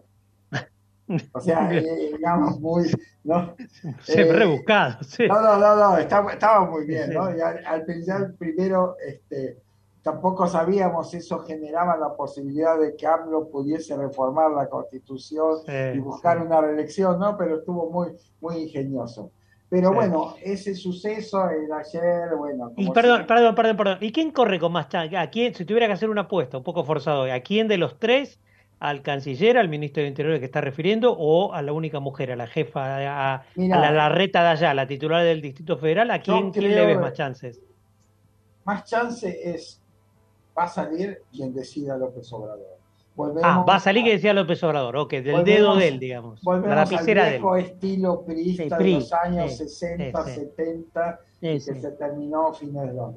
O 1.32 1.40
sea, 1.40 1.70
eh, 1.74 2.12
digamos, 2.16 2.60
muy... 2.60 2.90
¿no? 3.24 3.54
Siempre 4.02 4.38
rebuscado, 4.38 5.02
sí. 5.02 5.26
No, 5.26 5.42
no, 5.42 5.58
no, 5.58 5.76
no 5.76 5.98
estaba, 5.98 6.64
muy 6.64 6.86
bien, 6.86 7.12
¿no? 7.12 7.36
Y 7.36 7.40
al, 7.40 7.64
al 7.66 7.84
pensar 7.84 8.34
primero, 8.38 8.96
este, 9.06 9.58
Tampoco 10.02 10.46
sabíamos 10.46 11.12
eso 11.12 11.40
generaba 11.40 11.96
la 11.96 12.14
posibilidad 12.14 12.78
de 12.78 12.96
que 12.96 13.06
AMLO 13.06 13.48
pudiese 13.48 13.96
reformar 13.96 14.50
la 14.52 14.66
constitución 14.68 15.58
y 15.94 15.98
buscar 15.98 16.40
una 16.40 16.60
reelección, 16.60 17.18
¿no? 17.18 17.36
Pero 17.36 17.58
estuvo 17.58 17.90
muy, 17.90 18.12
muy 18.40 18.62
ingenioso. 18.62 19.30
Pero 19.68 19.92
bueno, 19.92 20.34
ese 20.42 20.74
suceso 20.74 21.48
el 21.48 21.72
ayer, 21.72 22.34
bueno. 22.36 22.72
Y 22.76 22.90
perdón, 22.90 23.24
perdón, 23.26 23.54
perdón, 23.54 23.76
perdón. 23.76 23.98
¿Y 24.00 24.10
quién 24.10 24.32
corre 24.32 24.58
con 24.58 24.72
más 24.72 24.88
chance? 24.88 25.16
¿A 25.16 25.30
quién, 25.30 25.54
si 25.54 25.64
tuviera 25.64 25.86
que 25.86 25.92
hacer 25.92 26.10
una 26.10 26.22
apuesta, 26.22 26.58
un 26.58 26.64
poco 26.64 26.82
forzado, 26.82 27.30
¿a 27.30 27.40
quién 27.40 27.68
de 27.68 27.76
los 27.76 27.98
tres? 27.98 28.40
¿Al 28.80 29.02
canciller, 29.02 29.58
al 29.58 29.68
ministro 29.68 30.02
de 30.02 30.08
Interior 30.08 30.38
que 30.38 30.46
está 30.46 30.62
refiriendo, 30.62 31.14
o 31.16 31.52
a 31.52 31.60
la 31.62 31.72
única 31.72 32.00
mujer, 32.00 32.32
a 32.32 32.36
la 32.36 32.46
jefa, 32.46 33.34
a, 33.34 33.44
la 33.54 33.90
Larreta 33.92 34.42
de 34.42 34.48
allá, 34.48 34.74
la 34.74 34.86
titular 34.86 35.22
del 35.22 35.42
Distrito 35.42 35.76
Federal? 35.76 36.10
¿A 36.10 36.20
quién, 36.20 36.50
quién 36.50 36.74
le 36.74 36.86
ves 36.86 36.98
más 36.98 37.12
chances? 37.12 37.60
Más 38.64 38.84
chance 38.84 39.50
es 39.54 39.79
va 40.60 40.64
a 40.64 40.68
salir 40.68 41.22
quien 41.32 41.54
decida 41.54 41.96
López 41.96 42.30
Obrador. 42.34 42.76
ah, 43.42 43.64
va 43.66 43.76
a 43.76 43.80
salir 43.80 44.02
quien 44.02 44.16
decida 44.16 44.34
López 44.34 44.62
Obrador, 44.62 44.96
ok, 44.96 45.10
del 45.14 45.44
dedo 45.44 45.74
de 45.76 45.88
él, 45.88 45.98
digamos. 45.98 46.42
Volvemos 46.42 46.92
al 46.92 47.06
viejo 47.06 47.56
estilo 47.56 48.22
priista 48.22 48.76
de 48.76 48.90
los 48.90 49.12
años 49.12 49.56
60, 49.56 50.24
70, 50.24 51.20
que 51.40 51.60
se 51.60 51.74
terminó 51.92 52.48
a 52.48 52.54
fines 52.54 52.88
de 52.88 52.92
los 52.92 53.14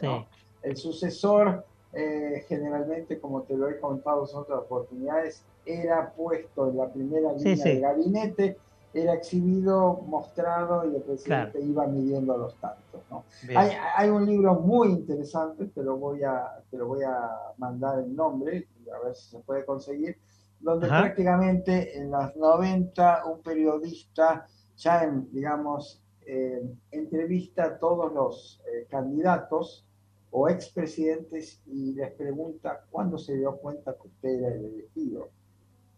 90. 0.00 0.26
El 0.62 0.76
sucesor, 0.76 1.64
eh, 1.92 2.44
generalmente, 2.48 3.20
como 3.20 3.42
te 3.42 3.56
lo 3.56 3.68
he 3.68 3.78
contado 3.78 4.26
en 4.28 4.36
otras 4.36 4.60
oportunidades, 4.60 5.44
era 5.66 6.10
puesto 6.12 6.70
en 6.70 6.78
la 6.78 6.90
primera 6.90 7.32
línea 7.34 7.64
del 7.64 7.80
gabinete 7.80 8.56
era 8.94 9.14
exhibido, 9.14 10.02
mostrado 10.06 10.90
y 10.90 10.96
el 10.96 11.02
presidente 11.02 11.60
iba 11.60 11.86
midiendo 11.86 12.36
los 12.36 12.56
tantos. 12.56 13.02
¿no? 13.10 13.24
Hay, 13.54 13.72
hay, 13.96 14.08
un 14.08 14.26
libro 14.26 14.54
muy 14.54 14.88
interesante, 14.88 15.66
te 15.66 15.82
lo, 15.82 15.96
voy 15.96 16.22
a, 16.22 16.62
te 16.70 16.78
lo 16.78 16.86
voy 16.86 17.02
a 17.04 17.30
mandar 17.58 18.00
el 18.00 18.14
nombre, 18.14 18.66
a 18.94 19.04
ver 19.04 19.14
si 19.14 19.30
se 19.30 19.38
puede 19.40 19.64
conseguir, 19.64 20.18
donde 20.60 20.88
prácticamente 20.88 21.96
en 21.96 22.10
los 22.10 22.34
90 22.36 23.26
un 23.26 23.42
periodista 23.42 24.46
ya 24.76 25.04
en, 25.04 25.30
digamos, 25.32 26.02
eh, 26.26 26.62
entrevista 26.90 27.64
a 27.64 27.78
todos 27.78 28.12
los 28.12 28.60
eh, 28.66 28.86
candidatos 28.90 29.86
o 30.30 30.48
expresidentes 30.48 31.60
y 31.66 31.94
les 31.94 32.12
pregunta 32.12 32.84
cuándo 32.90 33.18
se 33.18 33.36
dio 33.36 33.56
cuenta 33.56 33.94
que 33.94 34.08
usted 34.08 34.28
era 34.28 34.48
el 34.48 34.64
elegido. 34.64 35.30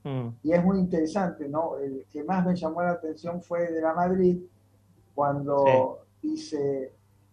Mm. 0.04 0.28
Y 0.42 0.52
es 0.52 0.64
muy 0.64 0.78
interesante, 0.78 1.48
¿no? 1.48 1.78
El 1.78 2.06
que 2.10 2.24
más 2.24 2.44
me 2.46 2.54
llamó 2.54 2.82
la 2.82 2.92
atención 2.92 3.42
fue 3.42 3.70
de 3.70 3.80
la 3.80 3.92
Madrid, 3.92 4.38
cuando 5.14 6.00
dice, 6.22 6.92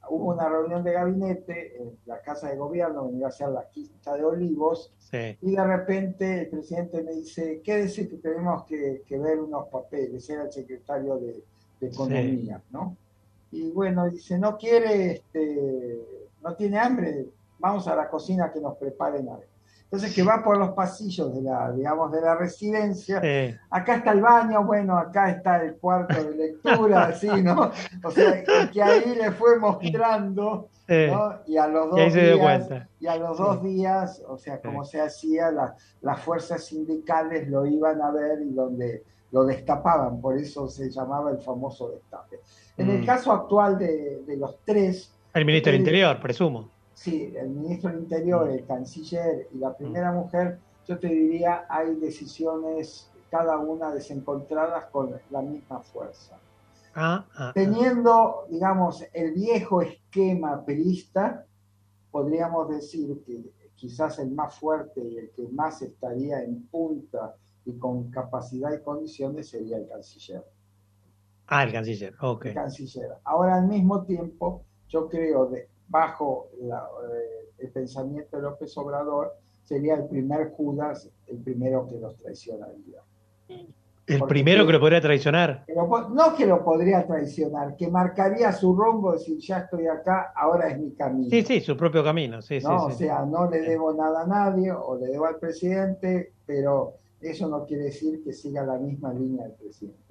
hubo 0.09 0.33
una 0.33 0.49
reunión 0.49 0.83
de 0.83 0.93
gabinete 0.93 1.81
en 1.81 1.97
la 2.05 2.21
Casa 2.21 2.49
de 2.49 2.57
Gobierno, 2.57 3.09
iba 3.11 3.27
a 3.27 3.31
ser 3.31 3.49
la 3.49 3.67
Quinta 3.69 4.15
de 4.15 4.23
Olivos, 4.23 4.93
y 5.41 5.55
de 5.55 5.63
repente 5.63 6.41
el 6.41 6.47
presidente 6.49 7.01
me 7.01 7.13
dice, 7.13 7.61
quédese 7.63 8.09
que 8.09 8.17
tenemos 8.17 8.65
que, 8.65 9.03
ver 9.09 9.39
unos 9.39 9.67
papeles, 9.69 10.29
era 10.29 10.43
el 10.43 10.51
secretario 10.51 11.17
de, 11.17 11.43
Economía, 11.79 12.59
¿no? 12.71 12.97
Y 13.51 13.69
bueno, 13.69 14.09
dice, 14.09 14.39
no 14.39 14.57
quiere, 14.57 15.11
este, 15.11 16.01
no 16.43 16.55
tiene 16.55 16.79
hambre, 16.79 17.27
vamos 17.59 17.87
a 17.87 17.95
la 17.95 18.09
cocina 18.09 18.51
que 18.51 18.59
nos 18.59 18.75
preparen 18.77 19.29
algo. 19.29 19.43
Entonces 19.89 20.13
que 20.13 20.21
va 20.21 20.43
por 20.43 20.57
los 20.57 20.71
pasillos 20.71 21.33
de 21.33 21.43
la, 21.43 21.71
digamos, 21.71 22.11
de 22.11 22.19
la 22.19 22.35
residencia. 22.35 23.21
Acá 23.69 23.95
está 23.95 24.11
el 24.11 24.19
baño, 24.19 24.65
bueno, 24.65 24.97
acá 24.97 25.29
está 25.29 25.63
el 25.63 25.75
cuarto 25.75 26.21
de 26.21 26.35
lectura, 26.35 27.05
así, 27.07 27.29
¿no? 27.41 27.71
O 28.03 28.11
sea, 28.11 28.43
que 28.43 28.83
ahí 28.83 29.15
le 29.15 29.31
fue 29.31 29.57
mostrando, 29.57 30.67
¿no? 30.89 31.39
Y 31.47 31.55
a 31.55 31.67
los 31.67 31.89
dos 31.89 32.13
días, 32.13 32.69
y 32.99 33.07
a 33.07 33.15
los 33.15 33.37
dos 33.37 33.63
días, 33.63 34.21
o 34.27 34.37
sea, 34.37 34.59
como 34.59 34.83
se 34.83 34.99
hacía, 34.99 35.51
las 36.01 36.19
fuerzas 36.19 36.65
sindicales 36.65 37.47
lo 37.47 37.65
iban 37.65 38.01
a 38.01 38.11
ver 38.11 38.41
y 38.41 38.53
donde 38.53 39.05
lo 39.31 39.45
destapaban, 39.45 40.19
por 40.19 40.37
eso 40.37 40.67
se 40.67 40.89
llamaba 40.89 41.31
el 41.31 41.37
famoso 41.37 41.91
destape. 41.91 42.41
En 42.75 42.89
el 42.89 43.03
mm. 43.03 43.05
caso 43.05 43.31
actual 43.31 43.77
de, 43.77 44.21
de 44.27 44.35
los 44.35 44.57
tres. 44.65 45.13
El 45.33 45.45
ministro 45.45 45.71
del 45.71 45.79
Interior, 45.79 46.19
presumo. 46.19 46.76
Sí, 46.97 47.31
el 47.37 47.49
ministro 47.49 47.91
del 47.91 47.99
Interior, 47.99 48.49
el 48.49 48.65
canciller 48.65 49.47
y 49.53 49.59
la 49.59 49.77
primera 49.77 50.11
mujer, 50.11 50.57
yo 50.87 50.97
te 50.97 51.07
diría, 51.07 51.67
hay 51.69 51.93
decisiones 51.97 53.11
cada 53.29 53.59
una 53.59 53.93
desencontradas 53.93 54.85
con 54.85 55.11
la 55.29 55.43
misma 55.43 55.79
fuerza. 55.79 56.39
Ah, 56.95 57.23
ah, 57.23 57.33
ah. 57.35 57.51
Teniendo, 57.53 58.47
digamos, 58.49 59.05
el 59.13 59.33
viejo 59.33 59.83
esquema 59.83 60.65
perista, 60.65 61.45
podríamos 62.09 62.67
decir 62.67 63.23
que 63.27 63.43
quizás 63.75 64.17
el 64.17 64.31
más 64.31 64.55
fuerte 64.55 64.99
y 65.07 65.19
el 65.19 65.29
que 65.35 65.47
más 65.49 65.83
estaría 65.83 66.41
en 66.41 66.63
punta 66.63 67.35
y 67.65 67.77
con 67.77 68.09
capacidad 68.09 68.73
y 68.73 68.81
condiciones 68.81 69.49
sería 69.49 69.77
el 69.77 69.87
canciller. 69.87 70.43
Ah, 71.45 71.63
el 71.63 71.71
canciller, 71.71 72.15
ok. 72.19 72.45
El 72.47 72.53
canciller. 72.55 73.11
Ahora, 73.23 73.57
al 73.57 73.67
mismo 73.67 74.03
tiempo, 74.03 74.63
yo 74.87 75.07
creo, 75.07 75.45
de, 75.45 75.69
bajo 75.87 76.49
eh, 76.59 77.49
el 77.59 77.69
pensamiento 77.69 78.37
de 78.37 78.43
López 78.43 78.77
Obrador, 78.77 79.33
sería 79.63 79.95
el 79.95 80.07
primer 80.07 80.51
Judas, 80.51 81.09
el 81.27 81.37
primero 81.37 81.87
que 81.87 81.99
los 81.99 82.15
traicionaría. 82.17 83.01
El 84.07 84.23
primero 84.23 84.65
que 84.65 84.71
lo 84.71 84.79
podría 84.79 85.01
traicionar. 85.01 85.65
no 85.67 86.35
que 86.35 86.45
lo 86.45 86.63
podría 86.63 87.05
traicionar, 87.05 87.75
que 87.75 87.89
marcaría 87.89 88.53
su 88.53 88.73
rumbo, 88.73 89.11
decir, 89.11 89.37
ya 89.39 89.59
estoy 89.59 89.87
acá, 89.87 90.31
ahora 90.33 90.69
es 90.69 90.79
mi 90.79 90.91
camino. 90.91 91.29
Sí, 91.29 91.43
sí, 91.43 91.59
su 91.59 91.75
propio 91.75 92.03
camino. 92.05 92.41
Sí, 92.41 92.59
¿no? 92.63 92.85
o 92.85 92.91
sea, 92.91 93.25
no 93.25 93.49
le 93.49 93.59
debo 93.59 93.93
nada 93.93 94.21
a 94.21 94.27
nadie 94.27 94.71
o 94.71 94.97
le 94.97 95.07
debo 95.07 95.25
al 95.25 95.35
presidente, 95.35 96.31
pero 96.45 96.93
eso 97.19 97.49
no 97.49 97.65
quiere 97.65 97.85
decir 97.85 98.23
que 98.23 98.31
siga 98.31 98.63
la 98.63 98.77
misma 98.77 99.13
línea 99.13 99.43
del 99.43 99.53
presidente. 99.53 100.06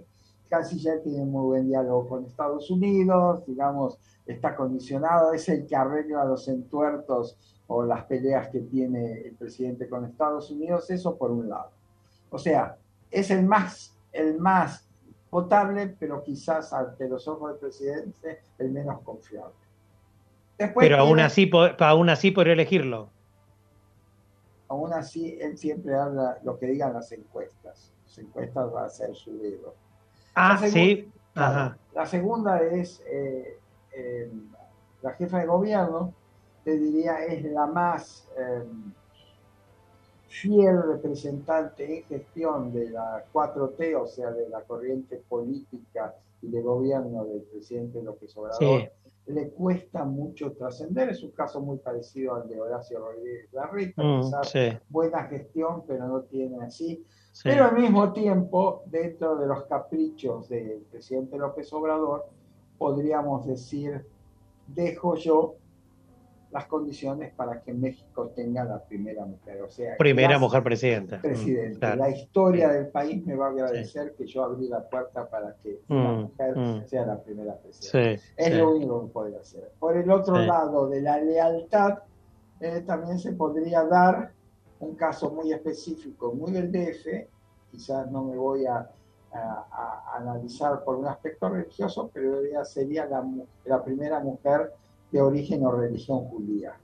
Casi 0.49 0.79
ya 0.79 1.01
tiene 1.03 1.25
muy 1.25 1.45
buen 1.45 1.67
diálogo 1.67 2.09
con 2.09 2.25
Estados 2.25 2.71
Unidos, 2.71 3.45
digamos, 3.47 3.99
está 4.27 4.57
condicionado, 4.57 5.33
es 5.33 5.49
el 5.49 5.67
que 5.67 5.77
arregla 5.77 6.25
los 6.25 6.49
entuertos 6.49 7.39
o 7.67 7.83
las 7.83 8.05
peleas 8.05 8.49
que 8.49 8.61
tiene 8.61 9.23
el 9.23 9.35
presidente 9.35 9.89
con 9.89 10.05
Estados 10.05 10.51
Unidos, 10.51 10.91
eso 10.91 11.17
por 11.17 11.31
un 11.31 11.49
lado. 11.49 11.71
O 12.31 12.39
sea, 12.39 12.77
es 13.11 13.31
el 13.31 13.45
más, 13.45 13.97
el 14.13 14.39
más 14.39 14.87
potable, 15.31 15.97
pero 15.99 16.23
quizás 16.23 16.73
ante 16.73 17.09
los 17.09 17.27
ojos 17.29 17.51
del 17.51 17.59
presidente 17.59 18.41
el 18.59 18.71
menos 18.71 19.01
confiable. 19.03 19.55
pero 20.79 20.99
aún, 20.99 21.21
así, 21.21 21.51
aún 21.79 22.09
así 22.09 22.31
podría 22.31 22.55
elegirlo. 22.55 23.11
Aún 24.69 24.93
así, 24.93 25.39
él 25.41 25.57
siempre 25.57 25.95
habla 25.95 26.39
lo 26.43 26.59
que 26.59 26.67
digan 26.67 26.93
las 26.93 27.13
encuestas. 27.13 27.93
Las 28.07 28.19
encuestas 28.19 28.75
va 28.75 28.85
a 28.85 28.89
ser 28.89 29.15
su 29.15 29.39
dedo. 29.39 29.75
Ah, 30.37 30.59
sí. 30.59 31.11
La 31.35 32.07
segunda 32.07 32.63
es 32.63 33.03
eh, 33.11 33.59
eh, 33.93 34.31
la 35.03 35.13
jefa 35.13 35.41
de 35.41 35.47
gobierno, 35.47 36.13
te 36.63 36.77
diría, 36.77 37.25
es 37.25 37.45
la 37.45 37.67
más... 37.67 38.29
Eh, 38.39 38.65
fiel 40.29 40.83
representante 40.83 41.99
en 41.99 42.05
gestión 42.05 42.73
de 42.73 42.91
la 42.91 43.25
4T, 43.33 43.99
o 43.99 44.07
sea, 44.07 44.31
de 44.31 44.49
la 44.49 44.61
corriente 44.63 45.23
política 45.29 46.15
y 46.43 46.49
de 46.49 46.61
gobierno 46.61 47.25
del 47.25 47.41
presidente 47.43 48.03
López 48.03 48.37
Obrador, 48.37 48.91
le 49.27 49.49
cuesta 49.51 50.05
mucho 50.05 50.53
trascender. 50.53 51.09
Es 51.09 51.23
un 51.23 51.31
caso 51.31 51.61
muy 51.61 51.79
parecido 51.79 52.35
al 52.35 52.49
de 52.49 52.61
Horacio 52.61 52.99
Rodríguez 52.99 53.51
Larreta, 53.53 54.03
mm, 54.03 54.31
buena 54.91 55.25
gestión, 55.25 55.85
pero 55.87 56.07
no 56.07 56.21
tiene 56.23 56.63
así. 56.63 57.05
Pero 57.43 57.65
al 57.65 57.75
mismo 57.75 58.13
tiempo, 58.13 58.83
dentro 58.87 59.37
de 59.37 59.47
los 59.47 59.65
caprichos 59.65 60.49
del 60.49 60.81
presidente 60.91 61.37
López 61.37 61.73
Obrador, 61.73 62.27
podríamos 62.79 63.47
decir, 63.47 64.05
dejo 64.67 65.17
yo 65.17 65.57
las 66.53 66.67
condiciones 66.67 67.35
para 67.35 67.61
que 67.61 67.75
México 67.75 68.31
tenga 68.35 68.65
la 68.65 68.83
primera 68.83 69.27
mujer. 69.27 69.63
O 69.63 69.69
sea, 69.69 69.97
primera 69.99 70.39
mujer 70.39 70.63
presidenta. 70.63 71.21
Presidente. 71.21 71.87
Mm, 71.87 71.99
la 71.99 72.11
historia 72.11 72.69
del 72.69 72.87
país 72.89 73.27
me 73.27 73.35
va 73.35 73.47
a 73.47 73.51
agradecer 73.51 74.15
que 74.17 74.27
yo 74.27 74.45
abrí 74.45 74.69
la 74.69 74.89
puerta 74.89 75.29
para 75.29 75.55
que 75.63 75.81
una 75.89 76.13
mm, 76.13 76.21
mujer 76.23 76.57
mm. 76.57 76.87
sea 76.87 77.05
la 77.05 77.21
primera 77.21 77.57
presidenta. 77.57 78.23
es 78.37 78.57
lo 78.57 78.71
único 78.75 79.03
que 79.03 79.13
puede 79.13 79.37
hacer. 79.37 79.71
Por 79.79 79.97
el 79.97 80.11
otro 80.11 80.39
lado 80.39 80.89
de 80.89 81.03
la 81.03 81.21
lealtad, 81.21 81.99
eh, 82.61 82.83
también 82.87 83.19
se 83.19 83.33
podría 83.33 83.85
dar 83.85 84.33
un 84.81 84.95
caso 84.95 85.31
muy 85.31 85.53
específico, 85.53 86.33
muy 86.33 86.53
del 86.53 86.71
DF, 86.71 87.29
quizás 87.71 88.11
no 88.11 88.25
me 88.25 88.37
voy 88.37 88.67
a, 88.67 88.91
analizar 90.15 90.83
por 90.83 90.97
un 90.97 91.07
aspecto 91.07 91.51
religioso, 91.51 92.11
pero 92.15 92.65
sería 92.65 93.05
la, 93.05 93.23
la 93.67 93.85
primera 93.85 94.19
mujer 94.21 94.73
de 95.11 95.21
origen 95.21 95.67
o 95.67 95.73
religión 95.73 96.21
judía. 96.29 96.75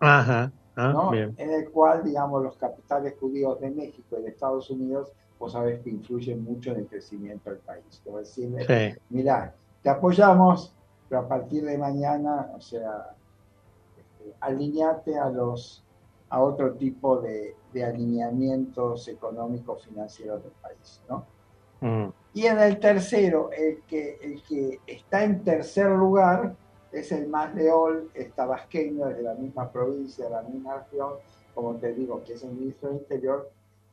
Ajá. 0.00 0.50
Ah, 0.80 1.10
en 1.12 1.50
el 1.50 1.70
cual, 1.72 2.04
digamos, 2.04 2.40
los 2.40 2.56
capitales 2.56 3.16
judíos 3.18 3.58
de 3.60 3.68
México 3.68 4.16
y 4.16 4.22
de 4.22 4.28
Estados 4.28 4.70
Unidos, 4.70 5.10
vos 5.36 5.50
sabés 5.50 5.80
que 5.80 5.90
influyen 5.90 6.44
mucho 6.44 6.70
en 6.70 6.76
el 6.76 6.86
crecimiento 6.86 7.50
del 7.50 7.58
país. 7.58 8.00
Como 8.04 8.18
decirle, 8.18 8.96
mira, 9.10 9.56
te 9.82 9.90
apoyamos, 9.90 10.72
pero 11.08 11.22
a 11.22 11.28
partir 11.28 11.64
de 11.64 11.76
mañana, 11.76 12.52
o 12.54 12.60
sea, 12.60 13.12
este, 13.98 14.36
alineate 14.38 15.18
a 15.18 15.28
los 15.30 15.84
a 16.30 16.40
otro 16.40 16.74
tipo 16.74 17.20
de, 17.20 17.54
alineamientos 17.78 19.06
económicos 19.06 19.86
financieros 19.86 20.42
del 20.42 20.52
país, 20.60 21.00
¿no? 21.08 21.24
Mm. 21.80 22.12
Y 22.34 22.46
en 22.46 22.58
el 22.58 22.80
tercero, 22.80 23.50
el 23.52 23.82
que, 23.82 24.18
el 24.20 24.42
que 24.42 24.80
está 24.84 25.22
en 25.22 25.44
tercer 25.44 25.88
lugar, 25.90 26.56
es 26.90 27.12
el 27.12 27.28
más 27.28 27.54
leol, 27.54 28.10
es 28.14 28.32
tabasqueño, 28.34 29.08
es 29.08 29.18
de 29.18 29.22
la 29.22 29.34
misma 29.34 29.70
provincia, 29.70 30.24
de 30.24 30.30
la 30.30 30.42
misma 30.42 30.78
región, 30.78 31.14
como 31.54 31.76
te 31.76 31.94
digo, 31.94 32.24
que 32.24 32.32
es 32.32 32.42
el 32.42 32.52
ministro 32.52 32.88
del 32.88 32.98
Interior, 32.98 33.50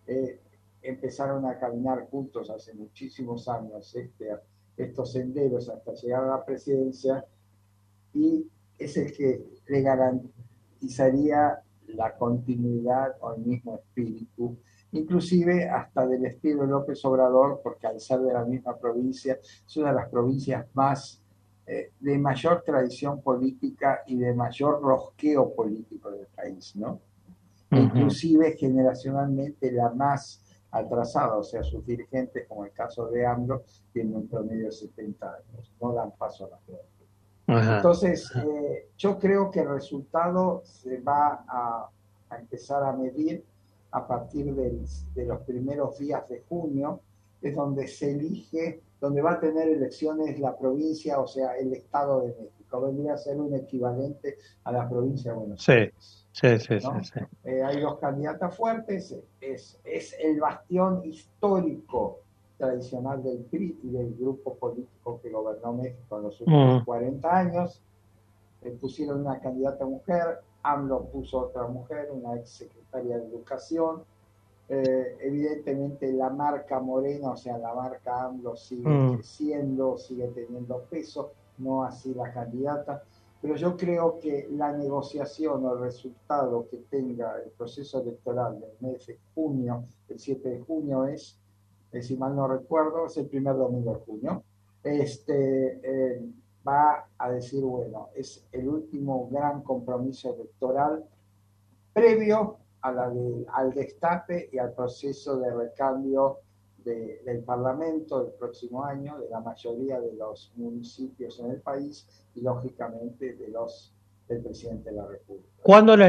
eh, 0.08 0.40
empezaron 0.82 1.46
a 1.46 1.58
caminar 1.58 2.08
juntos 2.10 2.50
hace 2.50 2.74
muchísimos 2.74 3.48
años 3.48 3.96
este, 3.96 4.30
estos 4.78 5.12
senderos 5.12 5.70
hasta 5.70 5.94
llegar 5.94 6.24
a 6.24 6.38
la 6.38 6.46
presidencia 6.46 7.26
y 8.14 8.48
es 8.78 8.98
el 8.98 9.16
que 9.16 9.44
le 9.68 9.82
garantizaría 9.82 11.62
la 11.88 12.16
continuidad 12.16 13.16
o 13.22 13.34
el 13.34 13.42
mismo 13.42 13.76
espíritu, 13.76 14.58
inclusive 14.92 15.70
hasta 15.70 16.06
del 16.08 16.26
estilo 16.26 16.66
López 16.66 17.04
Obrador, 17.06 17.62
porque 17.64 17.88
al 17.88 18.00
ser 18.00 18.20
de 18.22 18.34
la 18.34 18.46
misma 18.46 18.78
provincia, 18.78 19.38
es 19.42 19.78
una 19.78 19.90
de 19.90 19.96
las 19.96 20.10
provincias 20.10 20.66
más 20.74 21.22
eh, 21.68 21.92
de 22.00 22.18
mayor 22.18 22.62
tradición 22.64 23.22
política 23.22 24.04
y 24.06 24.18
de 24.18 24.34
mayor 24.34 24.82
rosqueo 24.82 25.54
político 25.54 26.12
del 26.12 26.28
país, 26.28 26.76
¿no? 26.76 27.00
Inclusive 27.72 28.56
generacionalmente 28.56 29.72
la 29.72 29.90
más 29.90 30.42
atrasada, 30.72 31.38
o 31.38 31.44
sea, 31.44 31.64
sus 31.64 31.86
dirigentes, 31.86 32.48
como 32.48 32.66
el 32.66 32.72
caso 32.72 33.08
de 33.08 33.26
AMLO, 33.26 33.64
tienen 33.92 34.16
un 34.16 34.28
promedio 34.28 34.66
de 34.66 34.72
70 34.72 35.26
años, 35.26 35.72
no 35.82 35.94
dan 35.94 36.12
paso 36.12 36.46
a 36.46 36.50
la 36.50 36.58
Entonces, 37.48 38.32
eh, 38.36 38.90
yo 38.98 39.20
creo 39.20 39.52
que 39.52 39.62
el 39.62 39.70
resultado 39.70 40.62
se 40.66 41.00
va 41.00 41.46
a, 41.48 41.90
empezar 42.38 42.84
a 42.84 42.92
medir 42.92 43.44
a 43.92 44.08
partir 44.08 44.54
de 44.54 45.26
los 45.26 45.42
primeros 45.42 45.98
días 45.98 46.28
de 46.28 46.44
junio, 46.50 47.00
es 47.42 47.56
donde 47.56 47.88
se 47.88 48.12
elige 48.12 48.82
donde 49.00 49.22
va 49.22 49.34
a 49.34 49.40
tener 49.40 49.68
elecciones 49.70 50.40
la 50.40 50.58
provincia, 50.58 51.20
o 51.20 51.28
sea, 51.28 51.56
el 51.58 51.74
Estado 51.74 52.22
de 52.22 52.30
México. 52.30 52.82
Vendría 52.82 53.14
a 53.14 53.18
ser 53.18 53.38
un 53.38 53.54
equivalente 53.54 54.38
a 54.64 54.72
la 54.72 54.90
provincia 54.90 55.32
de 55.32 55.38
Buenos 55.38 55.70
Aires. 55.70 56.28
Sí, 56.32 56.60
sí, 56.60 56.80
sí. 56.80 57.20
Eh, 57.44 57.64
hay 57.64 57.80
dos 57.80 58.00
candidatas 58.00 58.56
fuertes, 58.56 59.16
es, 59.40 59.80
es 59.84 60.16
el 60.20 60.40
bastión 60.40 61.02
histórico 61.06 62.22
tradicional 62.58 63.22
del 63.24 63.40
PRI 63.40 63.80
y 63.84 63.90
del 63.90 64.16
grupo 64.16 64.56
político 64.56 65.20
que 65.22 65.30
gobernó 65.30 65.74
México 65.74 66.18
en 66.18 66.24
los 66.24 66.40
últimos 66.42 66.84
40 66.84 67.28
mm. 67.28 67.36
años. 67.36 67.82
Eh, 68.62 68.72
pusieron 68.80 69.22
una 69.22 69.40
candidata 69.40 69.86
mujer, 69.86 70.40
AMLO 70.64 71.06
puso 71.06 71.40
otra 71.40 71.68
mujer, 71.68 72.10
una 72.12 72.36
ex 72.36 72.50
secretaria 72.50 73.18
de 73.20 73.28
Educación, 73.28 74.04
eh, 74.68 75.18
evidentemente 75.22 76.12
la 76.12 76.32
marca 76.32 76.80
Morena, 76.80 77.32
o 77.32 77.38
sea, 77.38 77.58
la 77.58 77.74
marca 77.76 78.26
AMLO 78.26 78.56
sigue 78.56 78.90
mm. 78.90 79.16
creciendo, 79.16 79.98
sigue 79.98 80.28
teniendo 80.30 80.80
peso, 80.90 81.34
no 81.60 81.84
así 81.84 82.14
la 82.16 82.34
candidata, 82.34 83.04
pero 83.42 83.56
yo 83.58 83.78
creo 83.78 84.20
que 84.20 84.48
la 84.52 84.72
negociación 84.72 85.64
o 85.66 85.74
el 85.74 85.82
resultado 85.82 86.68
que 86.68 86.78
tenga 86.90 87.38
el 87.44 87.52
proceso 87.52 88.02
electoral 88.02 88.60
del 88.60 88.72
mes 88.80 89.06
de 89.06 89.20
junio, 89.36 89.84
el 90.10 90.20
7 90.20 90.50
de 90.50 90.60
junio 90.62 91.06
es, 91.06 91.38
eh, 91.92 92.02
si 92.02 92.18
mal 92.18 92.36
no 92.36 92.48
recuerdo, 92.48 93.06
es 93.08 93.18
el 93.18 93.28
primer 93.28 93.56
domingo 93.56 93.94
de 93.94 94.00
junio, 94.06 94.44
este, 94.84 95.80
eh, 95.84 96.22
va 96.68 97.08
a 97.18 97.32
decir, 97.32 97.64
bueno, 97.64 98.10
es 98.16 98.46
el 98.52 98.68
último 98.68 99.30
gran 99.30 99.62
compromiso 99.62 100.34
electoral 100.34 101.06
previo 101.94 102.58
al 102.82 103.74
destape 103.74 104.50
y 104.52 104.60
al 104.60 104.74
proceso 104.74 105.40
de 105.40 105.52
recambio 105.52 106.40
del 106.84 107.40
Parlamento 107.44 108.24
del 108.24 108.34
próximo 108.34 108.84
año, 108.84 109.18
de 109.18 109.28
la 109.30 109.40
mayoría 109.40 110.00
de 110.00 110.14
los 110.14 110.54
municipios 110.56 111.40
en 111.40 111.52
el 111.52 111.62
país 111.62 112.08
y 112.36 112.42
lógicamente 112.42 113.34
de 113.34 113.48
los 113.48 113.92
del 114.28 114.42
presidente 114.42 114.90
de 114.90 114.96
la 114.96 115.08
República. 115.08 115.48
¿Cuándo, 115.64 115.94
es 115.94 116.00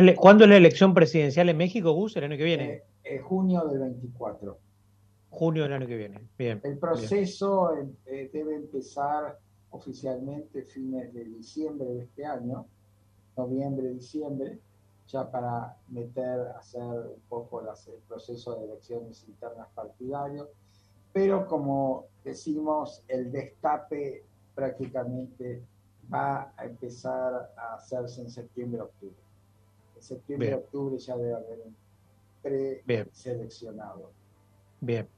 la 0.48 0.56
elección 0.56 0.94
presidencial 0.94 1.48
en 1.48 1.56
México, 1.56 1.92
Gus, 1.92 2.16
el 2.16 2.24
año 2.24 2.36
que 2.36 2.44
viene? 2.44 2.64
Eh, 2.64 2.84
eh, 3.04 3.18
junio 3.18 3.64
del 3.66 3.78
24. 3.78 4.58
Junio 5.30 5.64
del 5.64 5.72
año 5.72 5.86
que 5.86 5.96
viene. 5.96 6.20
Bien. 6.38 6.60
El 6.64 6.78
proceso 6.78 7.74
eh, 8.06 8.30
debe 8.32 8.56
empezar 8.56 9.38
oficialmente 9.70 10.62
fines 10.62 11.12
de 11.12 11.24
diciembre 11.24 11.86
de 11.88 12.02
este 12.04 12.24
año, 12.24 12.66
noviembre, 13.36 13.88
diciembre, 13.90 14.58
ya 15.08 15.30
para 15.30 15.76
meter, 15.88 16.40
hacer 16.58 16.82
un 16.82 17.20
poco 17.28 17.60
el 17.60 17.66
proceso 18.08 18.56
de 18.56 18.64
elecciones 18.64 19.24
internas 19.28 19.68
partidarios, 19.74 20.48
pero 21.12 21.46
como 21.46 22.06
decimos, 22.24 23.02
el 23.08 23.30
destape 23.30 24.24
prácticamente 24.54 25.62
va 26.12 26.52
a 26.56 26.64
empezar 26.64 27.52
a 27.56 27.74
hacerse 27.74 28.22
en 28.22 28.30
septiembre-octubre. 28.30 29.16
Es 29.96 30.04
septiembre, 30.06 30.54
octubre 30.54 30.98
ya 30.98 31.16
debe 31.16 31.34
haber 31.34 31.60
un 31.64 31.76
preseleccionado. 32.42 34.10
Bien. 34.86 35.08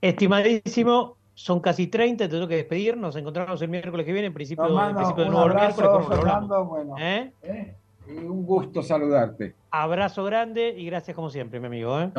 Estimadísimo, 0.00 1.16
son 1.34 1.60
casi 1.60 1.88
30, 1.88 2.24
te 2.24 2.30
tengo 2.30 2.46
que 2.46 2.56
despedir. 2.56 2.96
Nos 2.96 3.16
encontramos 3.16 3.60
el 3.60 3.68
miércoles 3.68 4.06
que 4.06 4.12
viene, 4.12 4.28
en 4.28 4.34
principio, 4.34 4.66
en 4.66 4.94
principio 4.94 5.24
del 5.24 5.32
nuevo 5.32 5.52
miércoles. 5.52 6.06
Fernando, 6.08 6.64
bueno, 6.64 6.94
¿Eh? 6.98 7.32
¿Eh? 7.42 7.74
un 8.06 8.44
gusto 8.44 8.82
saludarte. 8.82 9.54
Abrazo 9.70 10.24
grande 10.24 10.74
y 10.76 10.86
gracias 10.86 11.14
como 11.14 11.30
siempre, 11.30 11.58
mi 11.58 11.66
amigo. 11.66 12.00
¿eh? 12.00 12.10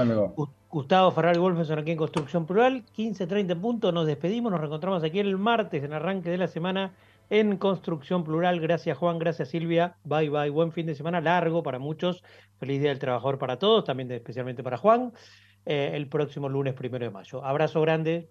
Gustavo 0.69 1.11
Ferrari 1.11 1.39
Wolfenson 1.39 1.79
aquí 1.79 1.91
en 1.91 1.97
Construcción 1.97 2.45
Plural, 2.45 2.83
15-30 2.97 3.61
puntos, 3.61 3.93
nos 3.93 4.07
despedimos, 4.07 4.51
nos 4.51 4.59
reencontramos 4.59 5.03
aquí 5.03 5.19
el 5.19 5.37
martes 5.37 5.83
en 5.83 5.93
arranque 5.93 6.29
de 6.29 6.37
la 6.37 6.47
semana 6.47 6.93
en 7.29 7.57
Construcción 7.57 8.23
Plural. 8.23 8.59
Gracias 8.59 8.97
Juan, 8.97 9.19
gracias 9.19 9.49
Silvia, 9.49 9.95
bye 10.03 10.29
bye, 10.29 10.49
buen 10.49 10.71
fin 10.71 10.87
de 10.87 10.95
semana 10.95 11.21
largo 11.21 11.63
para 11.63 11.79
muchos, 11.79 12.23
feliz 12.59 12.81
Día 12.81 12.89
del 12.89 12.99
Trabajador 12.99 13.37
para 13.37 13.57
todos, 13.57 13.85
también 13.85 14.11
especialmente 14.11 14.63
para 14.63 14.77
Juan, 14.77 15.13
eh, 15.65 15.91
el 15.93 16.07
próximo 16.07 16.49
lunes 16.49 16.73
primero 16.73 17.05
de 17.05 17.11
mayo. 17.11 17.43
Abrazo 17.43 17.81
grande. 17.81 18.29